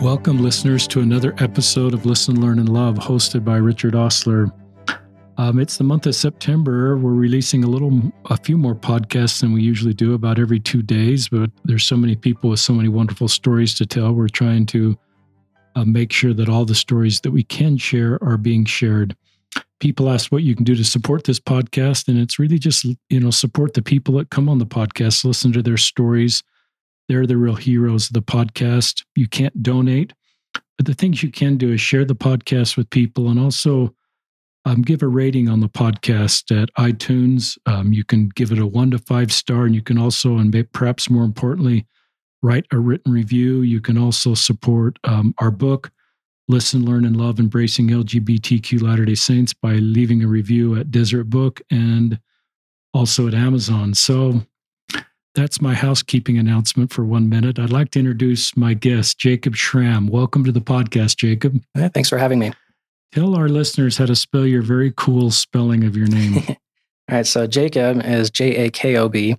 [0.00, 4.50] Welcome, listeners, to another episode of Listen, Learn, and Love, hosted by Richard Ostler.
[5.36, 6.96] Um, it's the month of September.
[6.96, 10.80] We're releasing a little, a few more podcasts than we usually do, about every two
[10.80, 11.28] days.
[11.28, 14.14] But there's so many people with so many wonderful stories to tell.
[14.14, 14.98] We're trying to
[15.76, 19.14] uh, make sure that all the stories that we can share are being shared.
[19.80, 23.20] People ask what you can do to support this podcast, and it's really just you
[23.20, 26.42] know support the people that come on the podcast, listen to their stories.
[27.10, 29.02] They're the real heroes of the podcast.
[29.16, 30.12] You can't donate,
[30.76, 33.92] but the things you can do is share the podcast with people, and also
[34.64, 37.58] um, give a rating on the podcast at iTunes.
[37.66, 40.54] Um, you can give it a one to five star, and you can also, and
[40.72, 41.84] perhaps more importantly,
[42.42, 43.62] write a written review.
[43.62, 45.90] You can also support um, our book,
[46.46, 51.28] Listen, Learn, and Love Embracing LGBTQ Latter day Saints, by leaving a review at Deseret
[51.28, 52.20] Book and
[52.94, 53.94] also at Amazon.
[53.94, 54.42] So
[55.34, 57.58] that's my housekeeping announcement for one minute.
[57.58, 60.08] I'd like to introduce my guest, Jacob Schramm.
[60.08, 61.62] Welcome to the podcast, Jacob.
[61.76, 62.52] thanks for having me.
[63.12, 66.36] Tell our listeners how to spell your very cool spelling of your name.
[66.48, 66.56] All
[67.08, 67.26] right.
[67.26, 69.36] So Jacob is J A K O B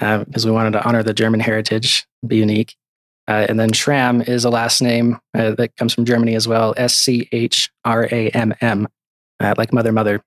[0.00, 2.76] uh, because we wanted to honor the German heritage, be unique.
[3.26, 6.74] Uh, and then Schramm is a last name uh, that comes from Germany as well
[6.76, 8.88] S C H R A M M,
[9.40, 10.22] uh, like mother, mother.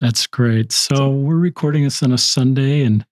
[0.00, 0.70] That's great.
[0.70, 3.04] So we're recording this on a Sunday and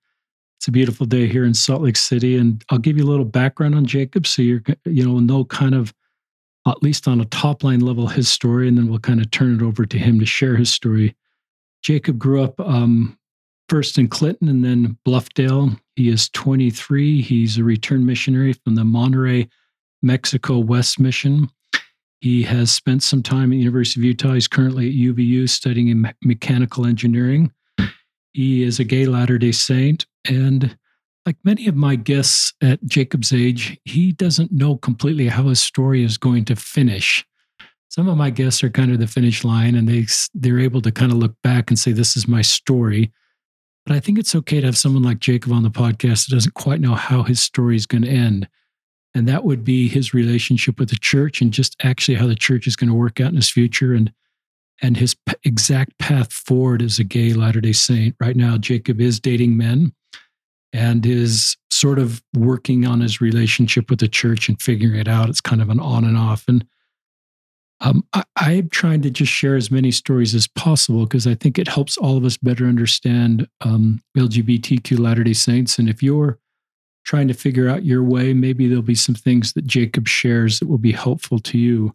[0.58, 2.36] it's a beautiful day here in Salt Lake City.
[2.36, 5.74] And I'll give you a little background on Jacob so you're, you know, know kind
[5.74, 5.94] of
[6.66, 9.54] at least on a top line level, his story, and then we'll kind of turn
[9.54, 11.14] it over to him to share his story.
[11.82, 13.16] Jacob grew up um,
[13.68, 15.78] first in Clinton and then Bluffdale.
[15.94, 17.22] He is 23.
[17.22, 19.48] He's a returned missionary from the Monterrey,
[20.02, 21.48] Mexico West Mission.
[22.20, 24.32] He has spent some time at the University of Utah.
[24.32, 27.52] He's currently at UVU studying in mechanical engineering.
[28.32, 30.06] He is a gay Latter day Saint.
[30.28, 30.77] And
[31.27, 36.05] like many of my guests at Jacob's age, he doesn't know completely how his story
[36.05, 37.27] is going to finish.
[37.88, 40.92] Some of my guests are kind of the finish line and they they're able to
[40.92, 43.12] kind of look back and say this is my story.
[43.84, 46.55] But I think it's okay to have someone like Jacob on the podcast that doesn't
[46.55, 48.48] quite know how his story is going to end.
[49.14, 52.67] And that would be his relationship with the church and just actually how the church
[52.67, 54.12] is going to work out in his future and
[54.83, 58.14] and his exact path forward as a gay Latter-day Saint.
[58.20, 59.95] Right now Jacob is dating men
[60.72, 65.28] and is sort of working on his relationship with the church and figuring it out.
[65.28, 66.44] It's kind of an on and off.
[66.48, 66.66] And
[67.80, 71.58] um, I, I'm trying to just share as many stories as possible because I think
[71.58, 75.78] it helps all of us better understand um, LGBTQ Latter day Saints.
[75.78, 76.38] And if you're
[77.04, 80.68] trying to figure out your way, maybe there'll be some things that Jacob shares that
[80.68, 81.94] will be helpful to you.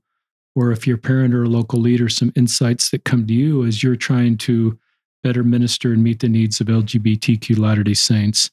[0.56, 3.84] Or if you're parent or a local leader, some insights that come to you as
[3.84, 4.78] you're trying to
[5.24, 8.52] better minister and meet the needs of LGBTQ Latter day Saints.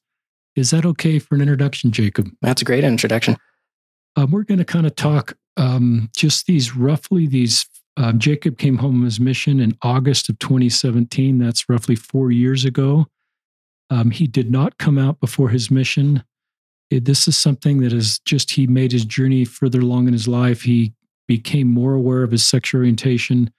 [0.58, 2.30] Is that okay for an introduction, Jacob?
[2.42, 3.36] That's a great introduction.
[4.16, 7.66] Um, we're going to kind of talk um, just these roughly these.
[7.96, 11.38] Uh, Jacob came home on his mission in August of 2017.
[11.38, 13.06] That's roughly four years ago.
[13.90, 16.24] Um, he did not come out before his mission.
[16.90, 20.28] It, this is something that is just he made his journey further along in his
[20.28, 20.62] life.
[20.62, 20.92] He
[21.26, 23.52] became more aware of his sexual orientation,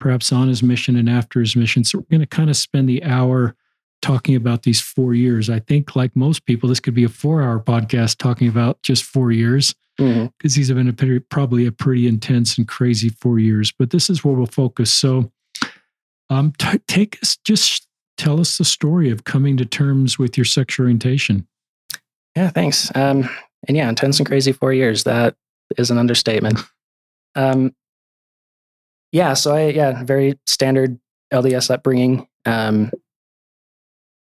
[0.00, 1.84] perhaps on his mission and after his mission.
[1.84, 3.54] So we're going to kind of spend the hour
[4.02, 5.48] talking about these four years.
[5.48, 9.32] I think, like most people, this could be a four-hour podcast talking about just four
[9.32, 10.26] years because mm-hmm.
[10.42, 13.72] these have been a pretty, probably a pretty intense and crazy four years.
[13.72, 14.92] But this is where we'll focus.
[14.92, 15.32] So,
[16.28, 17.86] um, t- take us, just
[18.18, 21.46] tell us the story of coming to terms with your sexual orientation.
[22.36, 22.90] Yeah, thanks.
[22.94, 23.28] Um,
[23.68, 25.04] and yeah, intense and crazy four years.
[25.04, 25.36] That
[25.78, 26.58] is an understatement.
[27.34, 27.74] Um,
[29.10, 31.00] yeah, so I yeah, very standard
[31.32, 32.28] LDS upbringing.
[32.44, 32.90] Um,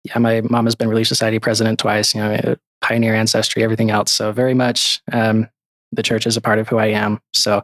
[0.04, 4.12] yeah, my mom has been Relief Society president twice, you know, pioneer ancestry, everything else.
[4.12, 5.48] So very much um,
[5.92, 7.22] the church is a part of who I am.
[7.34, 7.64] So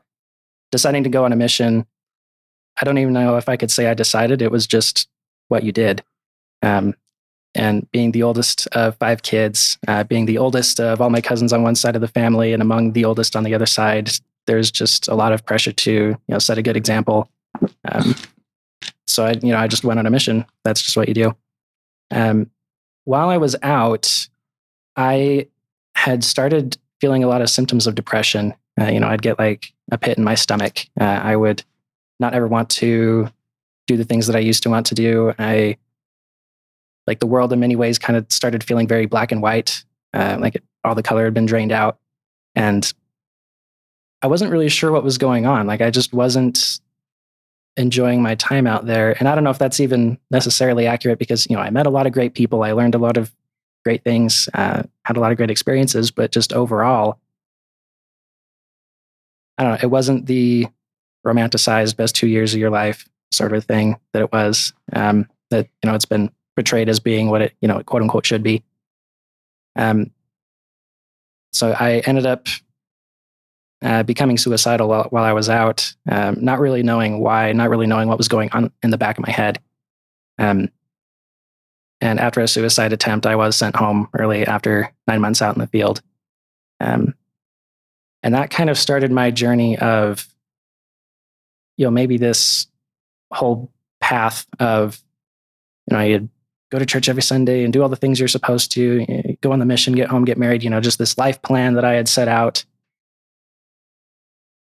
[0.72, 1.86] deciding to go on a mission,
[2.80, 4.42] I don't even know if I could say I decided.
[4.42, 5.08] It was just
[5.48, 6.04] what you did.
[6.62, 6.94] Um,
[7.56, 11.52] and being the oldest of five kids, uh, being the oldest of all my cousins
[11.52, 14.12] on one side of the family and among the oldest on the other side,
[14.46, 17.30] there's just a lot of pressure to you know set a good example.
[17.92, 18.16] Um,
[19.08, 20.46] so I, you know, I just went on a mission.
[20.64, 21.36] That's just what you do.
[22.12, 22.50] Um,
[23.06, 24.28] while I was out,
[24.96, 25.48] I
[25.96, 28.54] had started feeling a lot of symptoms of depression.
[28.80, 30.80] Uh, you know, I'd get like a pit in my stomach.
[31.00, 31.64] Uh, I would
[32.20, 33.30] not ever want to
[33.88, 35.34] do the things that I used to want to do.
[35.40, 35.78] I,
[37.06, 39.84] like the world in many ways, kind of started feeling very black and white,
[40.14, 41.98] uh, like it, all the color had been drained out.
[42.56, 42.92] And
[44.22, 45.68] I wasn't really sure what was going on.
[45.68, 46.82] Like I just wasn't
[47.78, 49.16] enjoying my time out there.
[49.20, 51.92] And I don't know if that's even necessarily accurate because, you know, I met a
[51.92, 52.64] lot of great people.
[52.64, 53.34] I learned a lot of
[53.86, 57.20] great things, uh, had a lot of great experiences, but just overall,
[59.58, 60.68] I don't know, it wasn't the
[61.26, 64.74] romanticized best two years of your life sort of thing that it was.
[64.94, 68.26] Um, that you know, it's been portrayed as being what it you know, quote unquote,
[68.26, 68.64] should be.
[69.76, 70.12] Um,
[71.54, 72.48] so I ended up
[73.82, 77.88] uh, becoming suicidal while, while I was out, um, not really knowing why, not really
[77.88, 79.60] knowing what was going on in the back of my head.
[80.40, 80.70] Um,
[82.02, 85.60] and after a suicide attempt, I was sent home early after nine months out in
[85.62, 86.02] the field.
[86.80, 87.16] Um,
[88.24, 90.28] and that kind of started my journey of,
[91.78, 92.68] you know, maybe this
[93.32, 95.02] whole path of,
[95.90, 96.30] you know, you
[96.72, 99.60] go to church every Sunday and do all the things you're supposed to, go on
[99.60, 102.10] the mission, get home, get married, you know, just this life plan that I had
[102.10, 102.66] set out.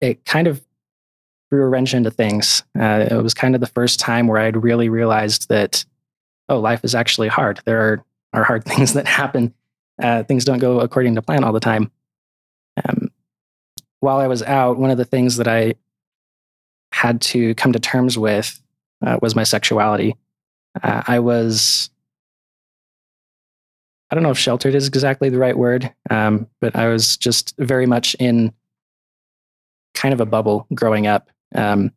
[0.02, 0.62] It kind of
[1.48, 2.62] threw a wrench into things.
[2.78, 5.84] Uh, it was kind of the first time where I'd really realized that
[6.48, 7.60] oh, life is actually hard.
[7.64, 9.54] There are, are hard things that happen.
[10.02, 11.90] Uh, things don't go according to plan all the time.
[12.84, 13.10] Um,
[14.00, 15.74] while I was out, one of the things that I
[16.92, 18.60] had to come to terms with
[19.04, 20.16] uh, was my sexuality.
[20.82, 21.90] Uh, I was,
[24.10, 27.54] I don't know if sheltered is exactly the right word, um, but I was just
[27.58, 28.52] very much in
[29.94, 31.30] kind of a bubble growing up.
[31.54, 31.92] Um,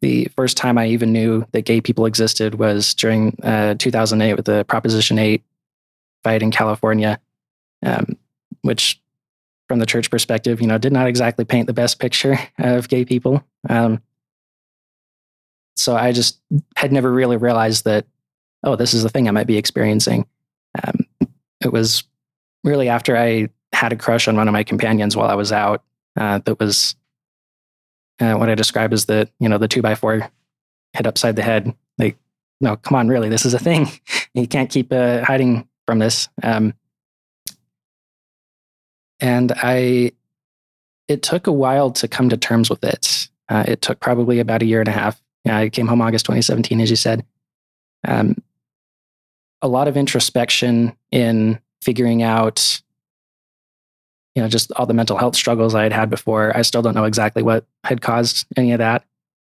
[0.00, 4.46] the first time I even knew that gay people existed was during uh, 2008 with
[4.46, 5.42] the Proposition 8
[6.22, 7.18] fight in California,
[7.84, 8.16] um,
[8.62, 9.00] which,
[9.68, 13.04] from the church perspective, you know, did not exactly paint the best picture of gay
[13.04, 13.42] people.
[13.68, 14.02] Um,
[15.76, 16.40] so I just
[16.76, 18.06] had never really realized that,
[18.62, 20.26] oh, this is the thing I might be experiencing.
[20.84, 21.06] Um,
[21.60, 22.04] it was
[22.64, 25.82] really after I had a crush on one of my companions while I was out
[26.16, 26.96] uh, that was
[28.20, 30.30] uh, what I describe as the you know the two by four
[30.92, 31.74] hit upside the head.
[31.98, 32.16] Like,
[32.60, 33.88] no, come on, really, this is a thing.
[34.34, 36.28] you can't keep uh, hiding from this.
[36.42, 36.74] Um,
[39.20, 40.12] and I,
[41.08, 43.28] it took a while to come to terms with it.
[43.48, 45.20] Uh, it took probably about a year and a half.
[45.46, 47.24] I came home August 2017, as you said.
[48.06, 48.36] Um,
[49.62, 52.80] a lot of introspection in figuring out
[54.34, 56.56] you know, just all the mental health struggles I had had before.
[56.56, 59.04] I still don't know exactly what had caused any of that.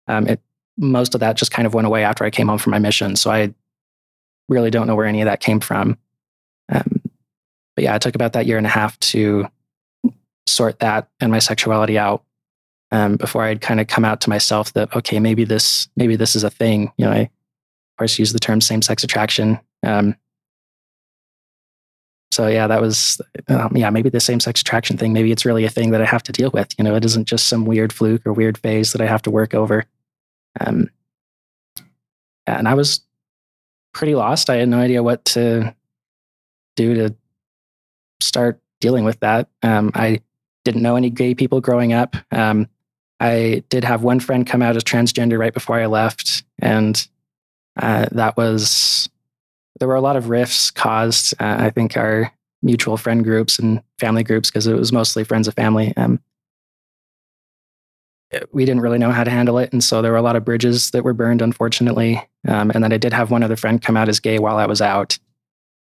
[0.06, 0.40] Um, it,
[0.76, 3.16] most of that just kind of went away after I came home from my mission.
[3.16, 3.52] So I
[4.48, 5.98] really don't know where any of that came from.
[6.68, 7.02] Um,
[7.74, 9.48] but yeah, it took about that year and a half to
[10.46, 12.24] sort that and my sexuality out
[12.90, 16.34] um, before I'd kind of come out to myself that okay, maybe this maybe this
[16.34, 16.92] is a thing.
[16.96, 17.30] You know, I of
[17.98, 19.60] course use the term same sex attraction.
[19.82, 20.16] Um,
[22.38, 25.12] so yeah, that was um, yeah maybe the same sex attraction thing.
[25.12, 26.68] Maybe it's really a thing that I have to deal with.
[26.78, 29.30] You know, it isn't just some weird fluke or weird phase that I have to
[29.32, 29.86] work over.
[30.60, 30.88] Um,
[32.46, 33.00] and I was
[33.92, 34.50] pretty lost.
[34.50, 35.74] I had no idea what to
[36.76, 37.16] do to
[38.20, 39.48] start dealing with that.
[39.64, 40.20] Um, I
[40.64, 42.14] didn't know any gay people growing up.
[42.30, 42.68] Um,
[43.18, 47.04] I did have one friend come out as transgender right before I left, and
[47.82, 49.08] uh, that was
[49.78, 51.34] there were a lot of rifts caused.
[51.40, 52.32] Uh, I think our
[52.62, 55.96] mutual friend groups and family groups, because it was mostly friends of family.
[55.96, 56.20] Um,
[58.52, 60.44] we didn't really know how to handle it, and so there were a lot of
[60.44, 62.16] bridges that were burned, unfortunately.
[62.46, 64.66] Um, and then I did have one other friend come out as gay while I
[64.66, 65.18] was out,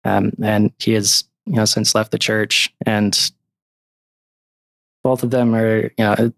[0.05, 2.73] um, and he has you know since left the church.
[2.85, 3.31] And
[5.03, 6.33] both of them are you know it,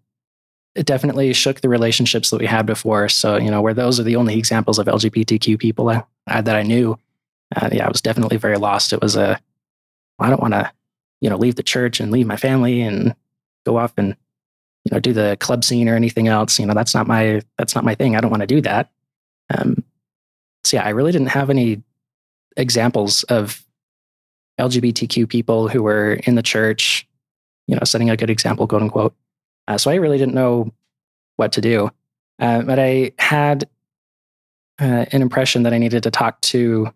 [0.74, 3.08] it definitely shook the relationships that we had before.
[3.08, 6.56] So you know where those are the only examples of LGBTQ people I, I, that
[6.56, 6.98] I knew
[7.56, 8.92] uh, yeah, I was definitely very lost.
[8.92, 9.40] It was a,
[10.18, 10.70] I don't want to,
[11.20, 13.14] you know, leave the church and leave my family and
[13.64, 14.16] go off and,
[14.84, 16.58] you know, do the club scene or anything else.
[16.58, 18.16] You know, that's not my, that's not my thing.
[18.16, 18.90] I don't want to do that.
[19.56, 19.84] Um,
[20.64, 21.82] so yeah, I really didn't have any
[22.56, 23.64] examples of
[24.58, 27.06] LGBTQ people who were in the church,
[27.66, 29.14] you know, setting a good example, quote unquote.
[29.68, 30.72] Uh, so I really didn't know
[31.36, 31.90] what to do.
[32.38, 33.68] Uh, but I had
[34.80, 36.92] uh, an impression that I needed to talk to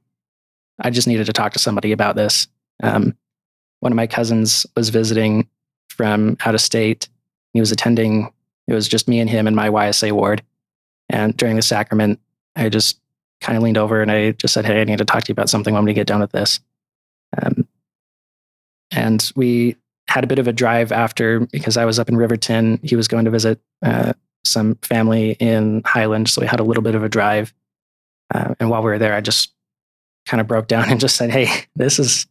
[0.81, 2.49] I just needed to talk to somebody about this.
[2.83, 3.17] Um,
[3.81, 5.49] one of my cousins was visiting
[5.89, 7.09] from out of state.
[7.53, 8.33] He was attending,
[8.67, 10.43] it was just me and him in my YSA ward.
[11.09, 12.21] And during the sacrament,
[12.55, 12.99] I just
[13.41, 15.35] kind of leaned over and I just said, Hey, I need to talk to you
[15.35, 16.61] about something when to get done with this.
[17.41, 17.67] Um,
[18.91, 19.77] and we
[20.09, 22.81] had a bit of a drive after because I was up in Riverton.
[22.83, 24.13] He was going to visit uh,
[24.45, 26.29] some family in Highland.
[26.29, 27.53] So we had a little bit of a drive.
[28.35, 29.53] Uh, and while we were there, I just
[30.27, 32.27] kind of broke down and just said, Hey, this is,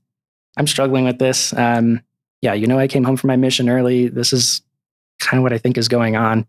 [0.58, 1.54] I'm struggling with this.
[1.54, 2.02] Um,
[2.42, 4.08] yeah, you know, I came home from my mission early.
[4.08, 4.62] This is
[5.20, 6.46] kind of what I think is going on.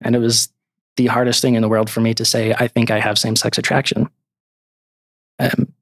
[0.00, 0.50] And it was
[0.96, 3.36] the hardest thing in the world for me to say, I think I have same
[3.36, 4.08] sex attraction.
[5.38, 5.72] Um,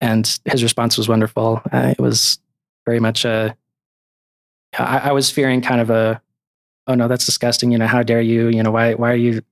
[0.00, 1.60] and his response was wonderful.
[1.70, 2.38] Uh, it was
[2.86, 3.56] very much a,
[4.78, 6.22] I, I was fearing kind of a,
[6.86, 7.70] oh no, that's disgusting.
[7.70, 8.48] You know, how dare you?
[8.48, 9.42] You know, why why are you?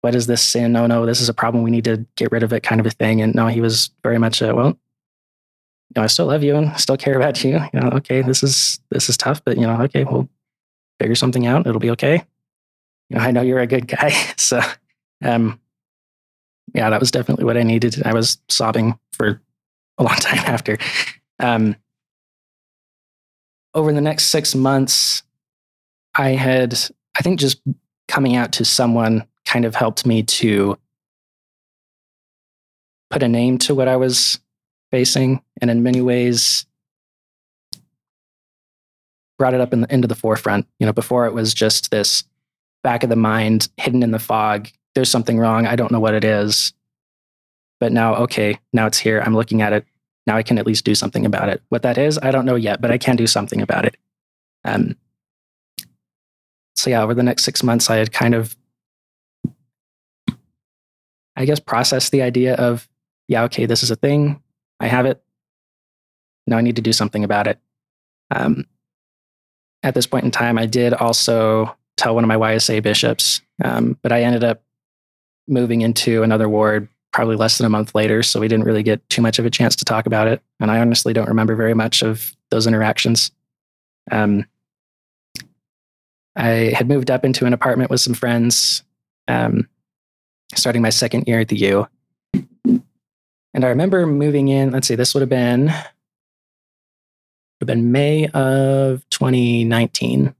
[0.00, 0.72] What is this sin?
[0.72, 1.64] No, no, this is a problem.
[1.64, 3.20] We need to get rid of it, kind of a thing.
[3.20, 4.68] And no, he was very much a well.
[4.68, 7.60] You know, I still love you and still care about you.
[7.72, 10.28] You know, okay, this is this is tough, but you know, okay, we'll
[11.00, 11.66] figure something out.
[11.66, 12.24] It'll be okay.
[13.08, 14.60] You know, I know you're a good guy, so
[15.24, 15.60] um,
[16.74, 18.02] yeah, that was definitely what I needed.
[18.04, 19.40] I was sobbing for
[19.96, 20.78] a long time after.
[21.40, 21.76] Um,
[23.74, 25.22] over the next six months,
[26.14, 26.78] I had,
[27.16, 27.60] I think, just
[28.08, 30.78] coming out to someone kind of helped me to
[33.10, 34.38] put a name to what I was
[34.90, 36.66] facing, and in many ways,
[39.38, 40.66] brought it up in the, into the forefront.
[40.78, 42.24] You know, before it was just this
[42.82, 44.68] back of the mind, hidden in the fog.
[44.94, 45.66] There's something wrong.
[45.66, 46.72] I don't know what it is.
[47.80, 49.22] But now, okay, now it's here.
[49.24, 49.86] I'm looking at it.
[50.26, 51.62] Now I can at least do something about it.
[51.70, 53.96] What that is, I don't know yet, but I can do something about it.
[54.64, 54.96] Um,
[56.76, 58.56] so yeah, over the next six months, I had kind of,
[61.38, 62.88] I guess, process the idea of,
[63.28, 64.42] yeah, okay, this is a thing.
[64.80, 65.22] I have it.
[66.48, 67.60] Now I need to do something about it.
[68.32, 68.66] Um,
[69.84, 73.96] at this point in time, I did also tell one of my YSA bishops, um,
[74.02, 74.62] but I ended up
[75.46, 78.22] moving into another ward probably less than a month later.
[78.24, 80.42] So we didn't really get too much of a chance to talk about it.
[80.58, 83.30] And I honestly don't remember very much of those interactions.
[84.10, 84.44] Um,
[86.34, 88.82] I had moved up into an apartment with some friends,
[89.28, 89.68] um,
[90.54, 91.88] starting my second year at the U.
[93.54, 95.72] And I remember moving in, let's see, this would have been
[97.60, 100.34] would have been May of 2019.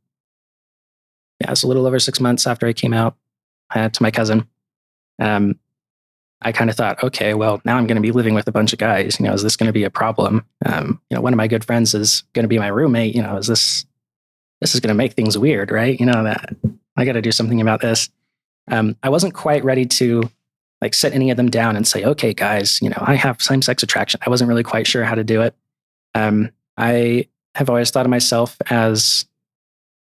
[1.41, 3.17] Yeah, it's a little over six months after I came out
[3.75, 4.49] uh, to my cousin.
[5.19, 5.59] Um,
[6.41, 8.73] I kind of thought, okay, well, now I'm going to be living with a bunch
[8.73, 9.19] of guys.
[9.19, 10.45] You know, is this going to be a problem?
[10.65, 13.15] Um, you know, one of my good friends is going to be my roommate.
[13.15, 13.85] You know, is this
[14.61, 15.99] this is going to make things weird, right?
[15.99, 16.55] You know, that
[16.97, 18.09] I got to do something about this.
[18.71, 20.31] Um, I wasn't quite ready to
[20.81, 23.63] like sit any of them down and say, okay, guys, you know, I have same
[23.63, 24.21] sex attraction.
[24.25, 25.55] I wasn't really quite sure how to do it.
[26.15, 29.27] Um, I have always thought of myself as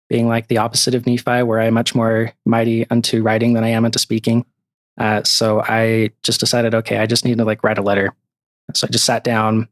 [0.09, 3.69] being like the opposite of Nephi, where I'm much more mighty unto writing than I
[3.69, 4.45] am unto speaking.
[4.97, 8.13] Uh, so I just decided, okay, I just need to like write a letter.
[8.73, 9.67] So I just sat down,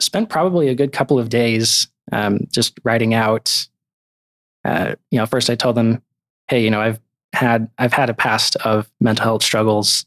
[0.00, 3.68] spent probably a good couple of days um, just writing out.
[4.64, 6.02] Uh, you know, first I told them,
[6.48, 7.00] hey, you know, I've
[7.32, 10.06] had I've had a past of mental health struggles.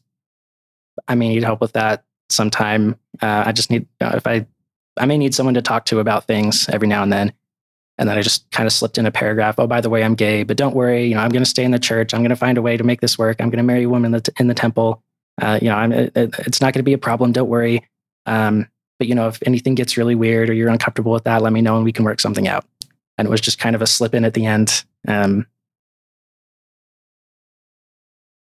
[1.08, 2.96] I may need help with that sometime.
[3.20, 4.46] Uh, I just need know, if I
[4.96, 7.32] I may need someone to talk to about things every now and then.
[7.98, 9.56] And then I just kind of slipped in a paragraph.
[9.58, 11.06] Oh, by the way, I'm gay, but don't worry.
[11.06, 12.14] You know, I'm going to stay in the church.
[12.14, 13.40] I'm going to find a way to make this work.
[13.40, 15.02] I'm going to marry a woman the, in the temple.
[15.40, 17.32] Uh, you know, I'm, it, it's not going to be a problem.
[17.32, 17.86] Don't worry.
[18.26, 21.52] Um, but you know, if anything gets really weird or you're uncomfortable with that, let
[21.52, 22.64] me know and we can work something out.
[23.18, 24.84] And it was just kind of a slip in at the end.
[25.06, 25.46] Um,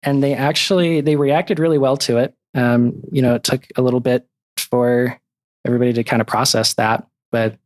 [0.02, 2.34] and they actually they reacted really well to it.
[2.54, 5.18] Um, you know, it took a little bit for
[5.64, 7.56] everybody to kind of process that, but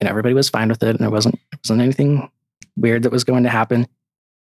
[0.00, 2.30] and everybody was fine with it, and it wasn't it wasn't anything
[2.76, 3.86] weird that was going to happen.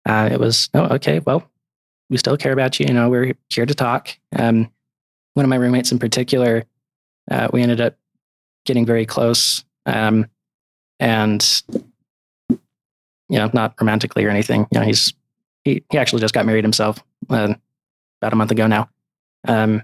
[0.06, 1.50] Uh, it was oh okay, well,
[2.10, 2.86] we still care about you.
[2.88, 4.10] You know, we're here to talk.
[4.36, 4.72] Um,
[5.34, 6.63] one of my roommates in particular,
[7.30, 7.96] uh, we ended up
[8.65, 10.27] getting very close, um,
[11.00, 11.63] and
[12.50, 14.68] you know, not romantically or anything.
[14.72, 15.13] You know, he's
[15.65, 17.53] he he actually just got married himself uh,
[18.22, 18.89] about a month ago now.
[19.48, 19.84] Um,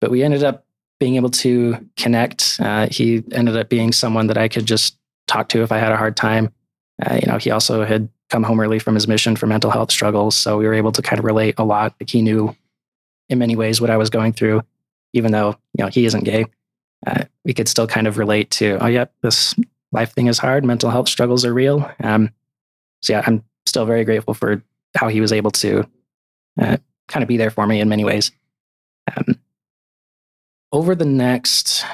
[0.00, 0.64] but we ended up
[0.98, 2.56] being able to connect.
[2.60, 4.96] Uh, he ended up being someone that I could just
[5.28, 6.52] talk to if I had a hard time.
[7.04, 9.92] Uh, you know, he also had come home early from his mission for mental health
[9.92, 11.94] struggles, so we were able to kind of relate a lot.
[12.00, 12.56] Like he knew,
[13.28, 14.62] in many ways, what I was going through,
[15.12, 16.46] even though you know he isn't gay.
[17.06, 19.54] Uh, we could still kind of relate to, oh, yeah, this
[19.92, 20.64] life thing is hard.
[20.64, 21.88] Mental health struggles are real.
[22.02, 22.30] Um,
[23.02, 24.62] so yeah, I'm still very grateful for
[24.98, 25.88] how he was able to
[26.60, 26.76] uh,
[27.06, 28.32] kind of be there for me in many ways.
[29.16, 29.38] Um,
[30.72, 31.84] over the next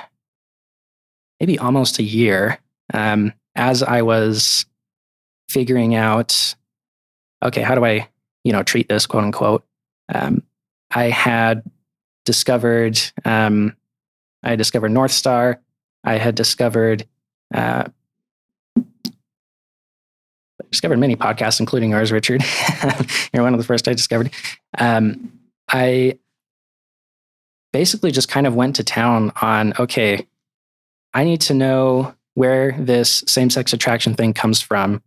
[1.39, 2.59] maybe almost a year,
[2.95, 4.65] um, as I was
[5.51, 6.55] figuring out,
[7.45, 8.09] okay, how do I,
[8.43, 9.65] you know, treat this, quote unquote,
[10.15, 10.43] um,
[10.91, 11.63] I had
[12.25, 13.77] discovered, um,
[14.43, 15.61] I discovered North Star.
[16.05, 17.07] I had discovered,
[17.55, 17.85] uh,
[20.75, 22.43] discovered many podcasts, including ours, Richard.
[23.33, 24.31] You're one of the first I discovered.
[24.77, 25.33] Um,
[25.69, 26.19] I
[27.73, 30.27] basically just kind of went to town on okay,
[31.15, 35.03] I need to know where this same sex attraction thing comes from.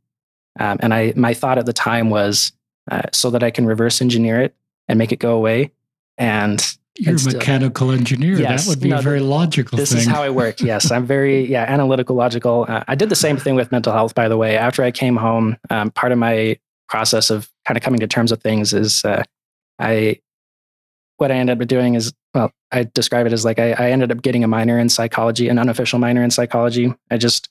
[0.60, 2.54] Um, and I, my thought at the time was
[2.90, 4.56] uh, so that I can reverse engineer it
[4.88, 5.72] and make it go away.
[6.18, 6.66] And
[6.98, 8.38] you're a mechanical engineer.
[8.38, 10.02] Yes, that would be no, a very logical this thing.
[10.02, 10.62] is how I work.
[10.62, 12.66] Yes, I'm very yeah analytical, logical.
[12.68, 14.58] Uh, I did the same thing with mental health, by the way.
[14.58, 16.58] After I came home, um, part of my
[16.90, 19.24] process of kind of coming to terms with things is uh,
[19.80, 20.20] I
[21.18, 24.12] what I ended up doing is well, I describe it as like I, I ended
[24.12, 26.94] up getting a minor in psychology, an unofficial minor in psychology.
[27.10, 27.50] I just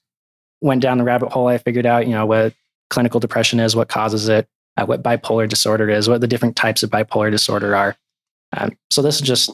[0.60, 1.48] went down the rabbit hole.
[1.48, 2.54] I figured out, you know, what
[2.90, 6.82] clinical depression is, what causes it, uh, what bipolar disorder is, what the different types
[6.82, 7.96] of bipolar disorder are.
[8.56, 9.50] Um, so this is just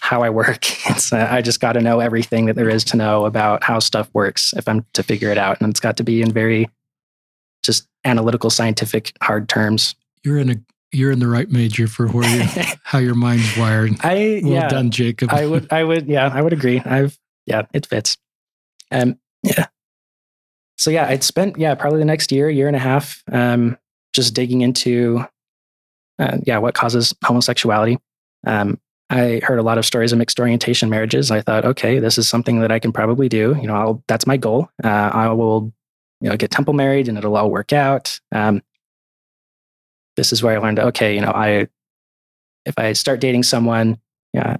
[0.00, 0.64] how I work.
[0.86, 3.78] It's, uh, I just got to know everything that there is to know about how
[3.78, 6.68] stuff works if I'm to figure it out, and it's got to be in very
[7.64, 9.96] just analytical, scientific, hard terms.
[10.22, 10.56] You're in a
[10.92, 12.44] you're in the right major for where you
[12.84, 13.96] how your mind's wired.
[14.00, 15.32] I well yeah, done, Jacob.
[15.32, 16.80] I would I would yeah I would agree.
[16.80, 18.16] I've yeah it fits.
[18.90, 19.66] Um yeah.
[20.76, 23.78] So yeah, I'd spent yeah probably the next year year and a half um
[24.12, 25.26] just digging into
[26.18, 27.98] uh, yeah what causes homosexuality.
[28.46, 28.78] Um,
[29.10, 31.30] I heard a lot of stories of mixed orientation marriages.
[31.30, 33.56] I thought, okay, this is something that I can probably do.
[33.60, 34.70] You know, I'll, that's my goal.
[34.82, 35.72] Uh, I will,
[36.20, 38.18] you know, get temple married and it'll all work out.
[38.32, 38.62] Um,
[40.16, 41.68] this is where I learned, okay, you know, I,
[42.64, 43.98] if I start dating someone,
[44.32, 44.56] yeah,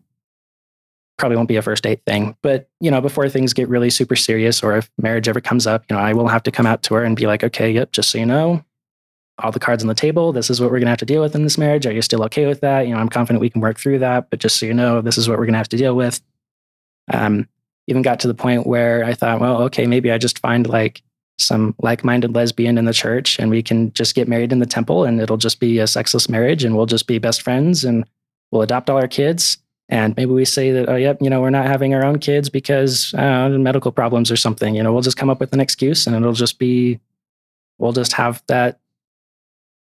[1.16, 2.36] probably won't be a first date thing.
[2.42, 5.84] But, you know, before things get really super serious or if marriage ever comes up,
[5.88, 7.92] you know, I will have to come out to her and be like, okay, yep,
[7.92, 8.64] just so you know,
[9.38, 10.32] all the cards on the table.
[10.32, 11.86] This is what we're going to have to deal with in this marriage.
[11.86, 12.86] Are you still okay with that?
[12.86, 15.18] You know, I'm confident we can work through that, but just so you know, this
[15.18, 16.20] is what we're going to have to deal with.
[17.12, 17.48] Um,
[17.86, 21.02] even got to the point where I thought, well, okay, maybe I just find like
[21.38, 25.04] some like-minded lesbian in the church and we can just get married in the temple
[25.04, 28.04] and it'll just be a sexless marriage and we'll just be best friends and
[28.50, 31.50] we'll adopt all our kids and maybe we say that oh yep you know we're
[31.50, 35.16] not having our own kids because uh, medical problems or something you know we'll just
[35.16, 37.00] come up with an excuse and it'll just be
[37.78, 38.78] we'll just have that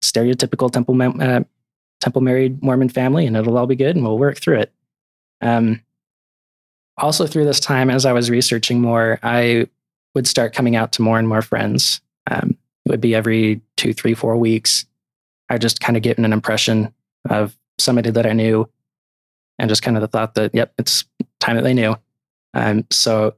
[0.02, 1.44] stereotypical temple uh,
[2.00, 4.72] temple married Mormon family, and it'll all be good, and we'll work through it.
[5.40, 5.80] Um,
[6.98, 9.68] also, through this time, as I was researching more, I
[10.14, 12.00] would start coming out to more and more friends.
[12.30, 14.84] Um, it would be every two, three, four weeks.
[15.48, 16.92] I just kind of getting an impression
[17.30, 18.68] of somebody that I knew,
[19.58, 21.04] and just kind of the thought that, yep, it's
[21.40, 21.96] time that they knew.
[22.54, 23.34] Um, so,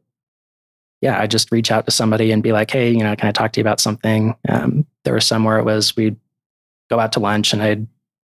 [1.00, 3.32] yeah, I just reach out to somebody and be like, hey, you know, can I
[3.32, 4.34] talk to you about something?
[4.48, 6.16] Um, there was some where it was we'd
[6.90, 7.86] go out to lunch and I'd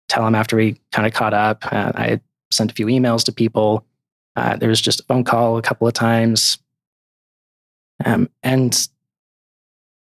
[0.08, 1.66] tell them after we kind of caught up.
[1.72, 3.86] Uh, I sent a few emails to people.
[4.36, 6.60] Uh, there was just a phone call a couple of times.
[8.06, 8.88] Um, and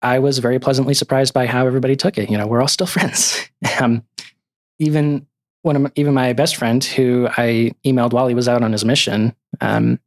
[0.02, 2.30] I was very pleasantly surprised by how everybody took it.
[2.30, 3.48] You know, we're all still friends.
[3.80, 4.04] um,
[4.80, 5.26] even
[5.62, 8.72] one of my, even my best friend, who I emailed while he was out on
[8.72, 10.00] his mission, um,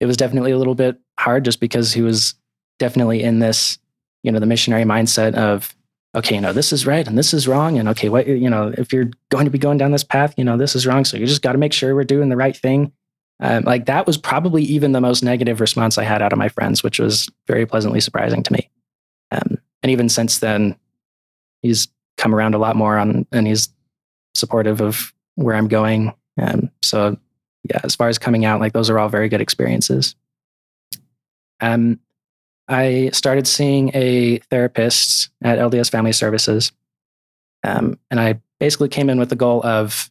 [0.00, 2.34] it was definitely a little bit hard just because he was
[2.78, 3.78] definitely in this,
[4.22, 5.74] you know, the missionary mindset of
[6.14, 7.78] okay, you know, this is right and this is wrong.
[7.78, 10.44] And okay, what, you know, if you're going to be going down this path, you
[10.44, 11.04] know, this is wrong.
[11.04, 12.92] So you just got to make sure we're doing the right thing.
[13.40, 16.48] Um, like that was probably even the most negative response I had out of my
[16.48, 18.70] friends, which was very pleasantly surprising to me.
[19.30, 20.76] Um, and even since then,
[21.62, 23.70] he's come around a lot more on, and he's
[24.34, 26.12] supportive of where I'm going.
[26.38, 27.16] Um, so
[27.68, 30.14] yeah, as far as coming out, like those are all very good experiences.
[31.60, 32.00] Um,
[32.68, 36.72] I started seeing a therapist at LDS Family Services.
[37.64, 40.10] Um, and I basically came in with the goal of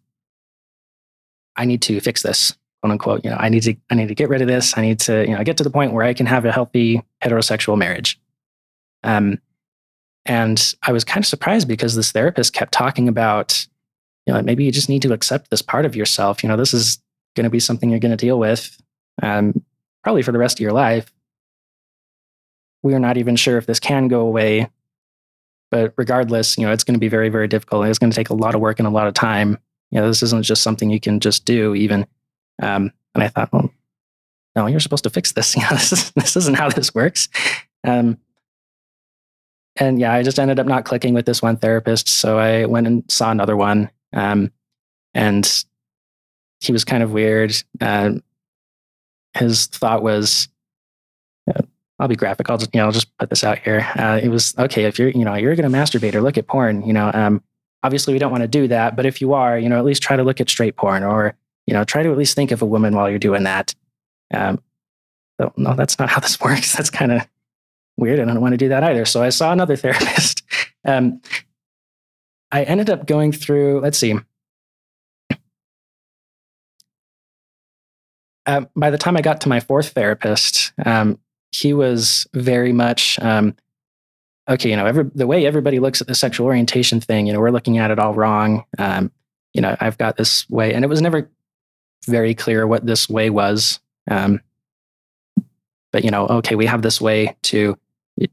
[1.55, 3.23] I need to fix this, quote unquote.
[3.23, 4.77] You know, I need to I need to get rid of this.
[4.77, 7.01] I need to, you know, get to the point where I can have a healthy
[7.23, 8.19] heterosexual marriage.
[9.03, 9.39] Um,
[10.25, 13.65] and I was kind of surprised because this therapist kept talking about,
[14.27, 16.43] you know, maybe you just need to accept this part of yourself.
[16.43, 16.99] You know, this is
[17.35, 18.79] going to be something you're going to deal with
[19.23, 19.63] um,
[20.03, 21.11] probably for the rest of your life
[22.83, 24.69] we are not even sure if this can go away.
[25.69, 27.87] But regardless, you know, it's going to be very, very difficult.
[27.87, 29.57] It's going to take a lot of work and a lot of time.
[29.91, 32.05] You know, this isn't just something you can just do even.
[32.61, 33.71] Um, and I thought, well,
[34.55, 35.55] no, you're supposed to fix this.
[35.61, 37.29] You know, this, is, this isn't how this works.
[37.85, 38.17] Um,
[39.77, 42.09] and yeah, I just ended up not clicking with this one therapist.
[42.09, 43.89] So I went and saw another one.
[44.13, 44.51] Um,
[45.13, 45.65] and
[46.59, 47.55] he was kind of weird.
[47.79, 48.15] Uh,
[49.33, 50.49] his thought was,
[52.01, 52.49] I'll be graphic.
[52.49, 53.87] I'll just, you know, I'll just put this out here.
[53.95, 56.47] Uh, it was okay if you're, you know, you're going to masturbate or look at
[56.47, 56.83] porn.
[56.83, 57.43] You know, um,
[57.83, 60.01] obviously we don't want to do that, but if you are, you know, at least
[60.01, 61.35] try to look at straight porn or,
[61.67, 63.75] you know, try to at least think of a woman while you're doing that.
[64.33, 64.59] Um,
[65.39, 66.75] so, no, that's not how this works.
[66.75, 67.27] That's kind of
[67.97, 68.19] weird.
[68.19, 69.05] I don't want to do that either.
[69.05, 70.41] So I saw another therapist.
[70.83, 71.21] um,
[72.51, 73.79] I ended up going through.
[73.81, 74.15] Let's see.
[78.47, 81.19] Uh, by the time I got to my fourth therapist, um,
[81.51, 83.55] he was very much um,
[84.49, 84.69] okay.
[84.69, 87.51] You know, every, the way everybody looks at the sexual orientation thing, you know, we're
[87.51, 88.65] looking at it all wrong.
[88.77, 89.11] Um,
[89.53, 91.29] you know, I've got this way, and it was never
[92.05, 93.79] very clear what this way was.
[94.09, 94.41] Um,
[95.91, 97.77] but you know, okay, we have this way to,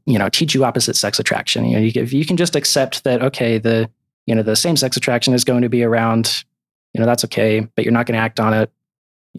[0.05, 1.65] you know teach you opposite sex attraction.
[1.65, 3.89] You know, you, if you can just accept that, okay, the
[4.25, 6.43] you know the same sex attraction is going to be around,
[6.93, 8.71] you know that's okay, but you're not going to act on it.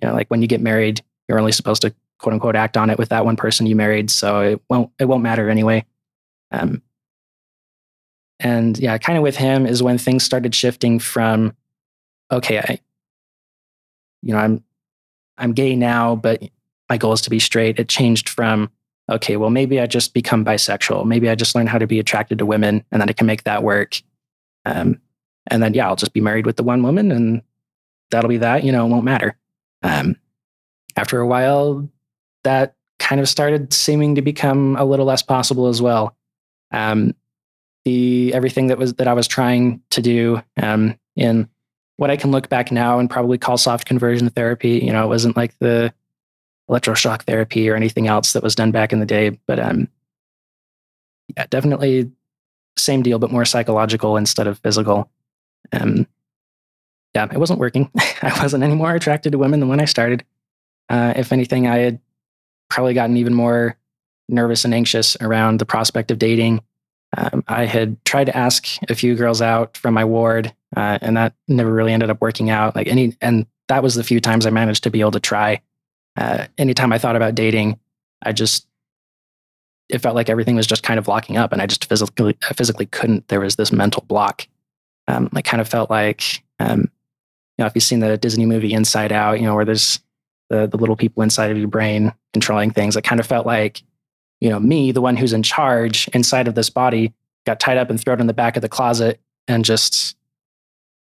[0.00, 2.90] You know, like when you get married, you're only supposed to quote unquote act on
[2.90, 5.84] it with that one person you married, so it won't it won't matter anyway.
[6.50, 6.82] Um,
[8.38, 11.54] and yeah, kind of with him is when things started shifting from,
[12.30, 12.78] okay, I,
[14.22, 14.64] you know, I'm
[15.38, 16.42] I'm gay now, but
[16.88, 17.78] my goal is to be straight.
[17.78, 18.70] It changed from,
[19.08, 21.06] okay, well, maybe I just become bisexual.
[21.06, 23.44] Maybe I just learn how to be attracted to women and then I can make
[23.44, 24.00] that work.
[24.66, 25.00] Um,
[25.46, 27.42] and then, yeah, I'll just be married with the one woman and
[28.10, 29.36] that'll be that, you know, it won't matter.
[29.82, 30.16] Um,
[30.96, 31.88] after a while,
[32.44, 36.16] that kind of started seeming to become a little less possible as well.
[36.70, 37.14] Um,
[37.84, 41.48] the everything that was that I was trying to do um, in
[41.96, 44.78] what I can look back now and probably call soft conversion therapy.
[44.78, 45.92] You know, it wasn't like the
[46.70, 49.88] electroshock therapy or anything else that was done back in the day, but um,
[51.36, 52.10] yeah, definitely
[52.76, 55.10] same deal, but more psychological instead of physical.
[55.72, 56.06] Um,
[57.14, 57.90] yeah, it wasn't working.
[58.22, 60.24] I wasn't any more attracted to women than when I started.
[60.88, 62.00] Uh, if anything, I had
[62.70, 63.76] probably gotten even more
[64.28, 66.62] nervous and anxious around the prospect of dating.
[67.16, 71.16] Um, I had tried to ask a few girls out from my ward, uh, and
[71.16, 72.76] that never really ended up working out.
[72.76, 75.60] Like any, and that was the few times I managed to be able to try.
[76.16, 77.78] Uh, anytime I thought about dating,
[78.22, 78.66] I just
[79.88, 82.86] it felt like everything was just kind of locking up, and I just physically physically
[82.86, 83.26] couldn't.
[83.28, 84.46] There was this mental block.
[85.08, 86.88] Um, I kind of felt like, um, you
[87.58, 89.98] know, if you've seen the Disney movie Inside Out, you know, where there's
[90.50, 92.96] the the little people inside of your brain controlling things.
[92.96, 93.82] It kind of felt like
[94.40, 97.12] you know, me, the one who's in charge inside of this body,
[97.46, 100.16] got tied up and thrown in the back of the closet and just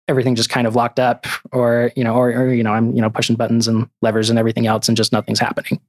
[0.08, 3.00] everything just kind of locked up or, you know, or, or you know, I'm, you
[3.00, 5.80] know, pushing buttons and levers and everything else and just nothing's happening.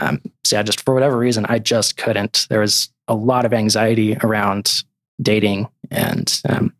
[0.00, 2.46] Um, so yeah, just for whatever reason, I just couldn't.
[2.48, 4.82] There was a lot of anxiety around
[5.20, 6.72] dating and, um,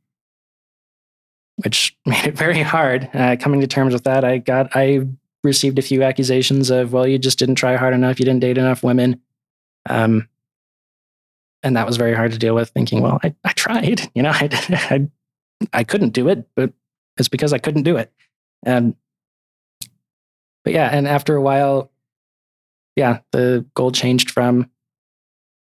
[1.57, 4.25] which made it very hard uh, coming to terms with that.
[4.25, 5.07] I got, I
[5.43, 8.19] received a few accusations of, well, you just didn't try hard enough.
[8.19, 9.21] You didn't date enough women.
[9.89, 10.29] Um,
[11.63, 14.31] and that was very hard to deal with thinking, well, I, I tried, you know,
[14.31, 15.09] I, I,
[15.73, 16.73] I couldn't do it, but
[17.17, 18.13] it's because I couldn't do it.
[18.65, 18.95] And,
[20.65, 21.91] but yeah, and after a while,
[22.97, 24.71] yeah, the goal changed from,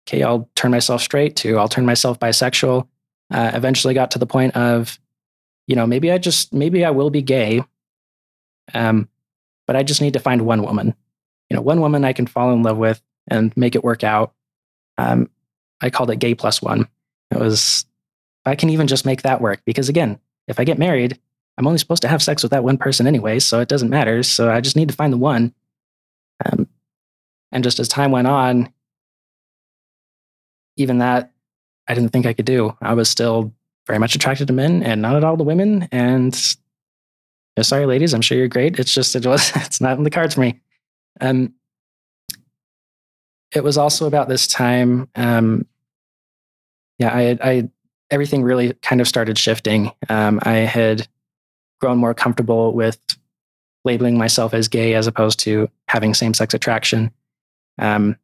[0.09, 2.87] okay, I'll turn myself straight to I'll turn myself bisexual.
[3.33, 4.99] Uh, eventually got to the point of,
[5.67, 7.63] you know, maybe I just, maybe I will be gay.
[8.73, 9.09] Um,
[9.67, 10.95] but I just need to find one woman,
[11.51, 14.33] you know, one woman I can fall in love with and make it work out.
[14.99, 15.31] Um,
[15.81, 16.89] I called it gay plus one.
[17.31, 17.85] It was,
[18.45, 21.19] I can even just make that work because again, if I get married,
[21.59, 24.23] I'm only supposed to have sex with that one person anyway, so it doesn't matter.
[24.23, 25.55] So I just need to find the one.
[26.45, 26.69] Um,
[27.51, 28.73] and just as time went on,
[30.77, 31.33] even that
[31.89, 32.77] I didn't think I could do.
[32.81, 33.55] I was still
[33.87, 35.89] very much attracted to men and not at all to women.
[35.93, 36.35] And
[37.63, 38.79] sorry, ladies, I'm sure you're great.
[38.79, 40.61] It's just it was it's not in the cards for me.
[41.21, 41.55] Um,
[43.55, 45.09] it was also about this time.
[45.15, 45.67] Um,
[46.99, 47.71] yeah, I, I
[48.11, 49.93] everything really kind of started shifting.
[50.09, 51.09] Um, I had
[51.81, 52.99] grown more comfortable with
[53.85, 57.11] labeling myself as gay as opposed to having same sex attraction.
[57.79, 58.17] Um,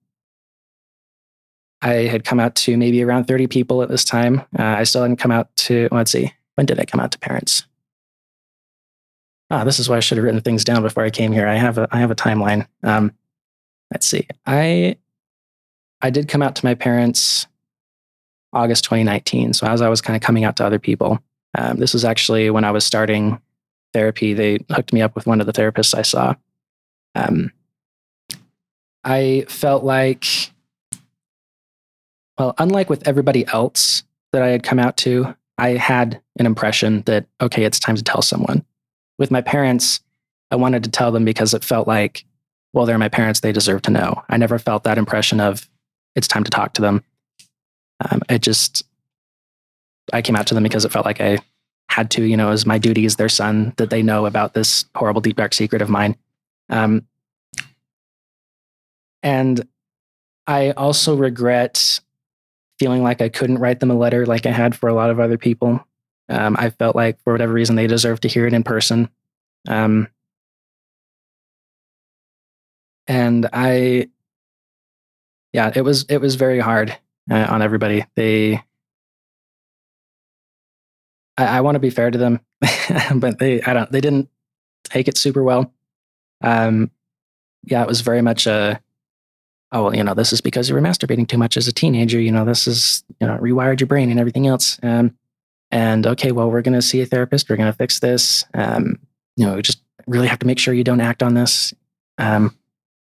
[1.83, 4.41] I had come out to maybe around 30 people at this time.
[4.59, 7.19] Uh, I still hadn't come out to, let's see, when did I come out to
[7.19, 7.65] parents?
[9.53, 11.47] Ah, this is why I should have written things down before I came here.
[11.47, 12.67] I have a, I have a timeline.
[12.83, 13.13] Um,
[13.93, 14.27] let's see.
[14.47, 14.97] I
[16.01, 17.47] I did come out to my parents
[18.55, 19.53] August 2019.
[19.53, 21.23] So as I was kind of coming out to other people,
[21.55, 23.43] um, this was actually when I was starting
[23.93, 24.33] therapy.
[24.33, 26.35] They hooked me up with one of the therapists I saw.
[27.15, 27.53] Um,
[29.05, 30.25] I felt like,
[32.39, 37.03] well, unlike with everybody else that I had come out to, I had an impression
[37.03, 38.65] that, okay, it's time to tell someone.
[39.19, 40.01] With my parents,
[40.51, 42.25] I wanted to tell them because it felt like,
[42.73, 44.23] well, they're my parents, they deserve to know.
[44.29, 45.69] I never felt that impression of,
[46.15, 47.05] it's time to talk to them.
[48.11, 48.85] Um, it just,
[50.13, 51.39] I came out to them because it felt like I
[51.89, 54.87] had to, you know, as my duty as their son, that they know about this
[54.95, 56.17] horrible, deep, dark secret of mine.
[56.71, 57.07] Um,
[59.23, 59.67] and
[60.47, 62.01] I also regret
[62.79, 65.21] feeling like I couldn't write them a letter like I had for a lot of
[65.21, 65.87] other people.
[66.29, 69.11] Um, I felt like for whatever reason they deserved to hear it in person.
[69.69, 70.09] Um,
[73.07, 74.09] and I
[75.53, 76.97] yeah, it was it was very hard
[77.31, 78.05] uh, on everybody.
[78.17, 78.63] They,
[81.37, 82.41] I, I want to be fair to them,
[83.15, 84.29] but they I don't they didn't
[84.85, 85.73] take it super well.
[86.41, 86.91] Um,
[87.65, 88.81] yeah, it was very much a
[89.73, 92.21] oh, well, you know, this is because you were masturbating too much as a teenager.
[92.21, 94.79] You know, this is, you know, rewired your brain and everything else.
[94.83, 95.17] Um,
[95.73, 97.49] and okay, well, we're going to see a therapist.
[97.49, 98.45] We're going to fix this.
[98.53, 98.99] Um,
[99.37, 101.73] you know, just really have to make sure you don't act on this.
[102.19, 102.57] Um,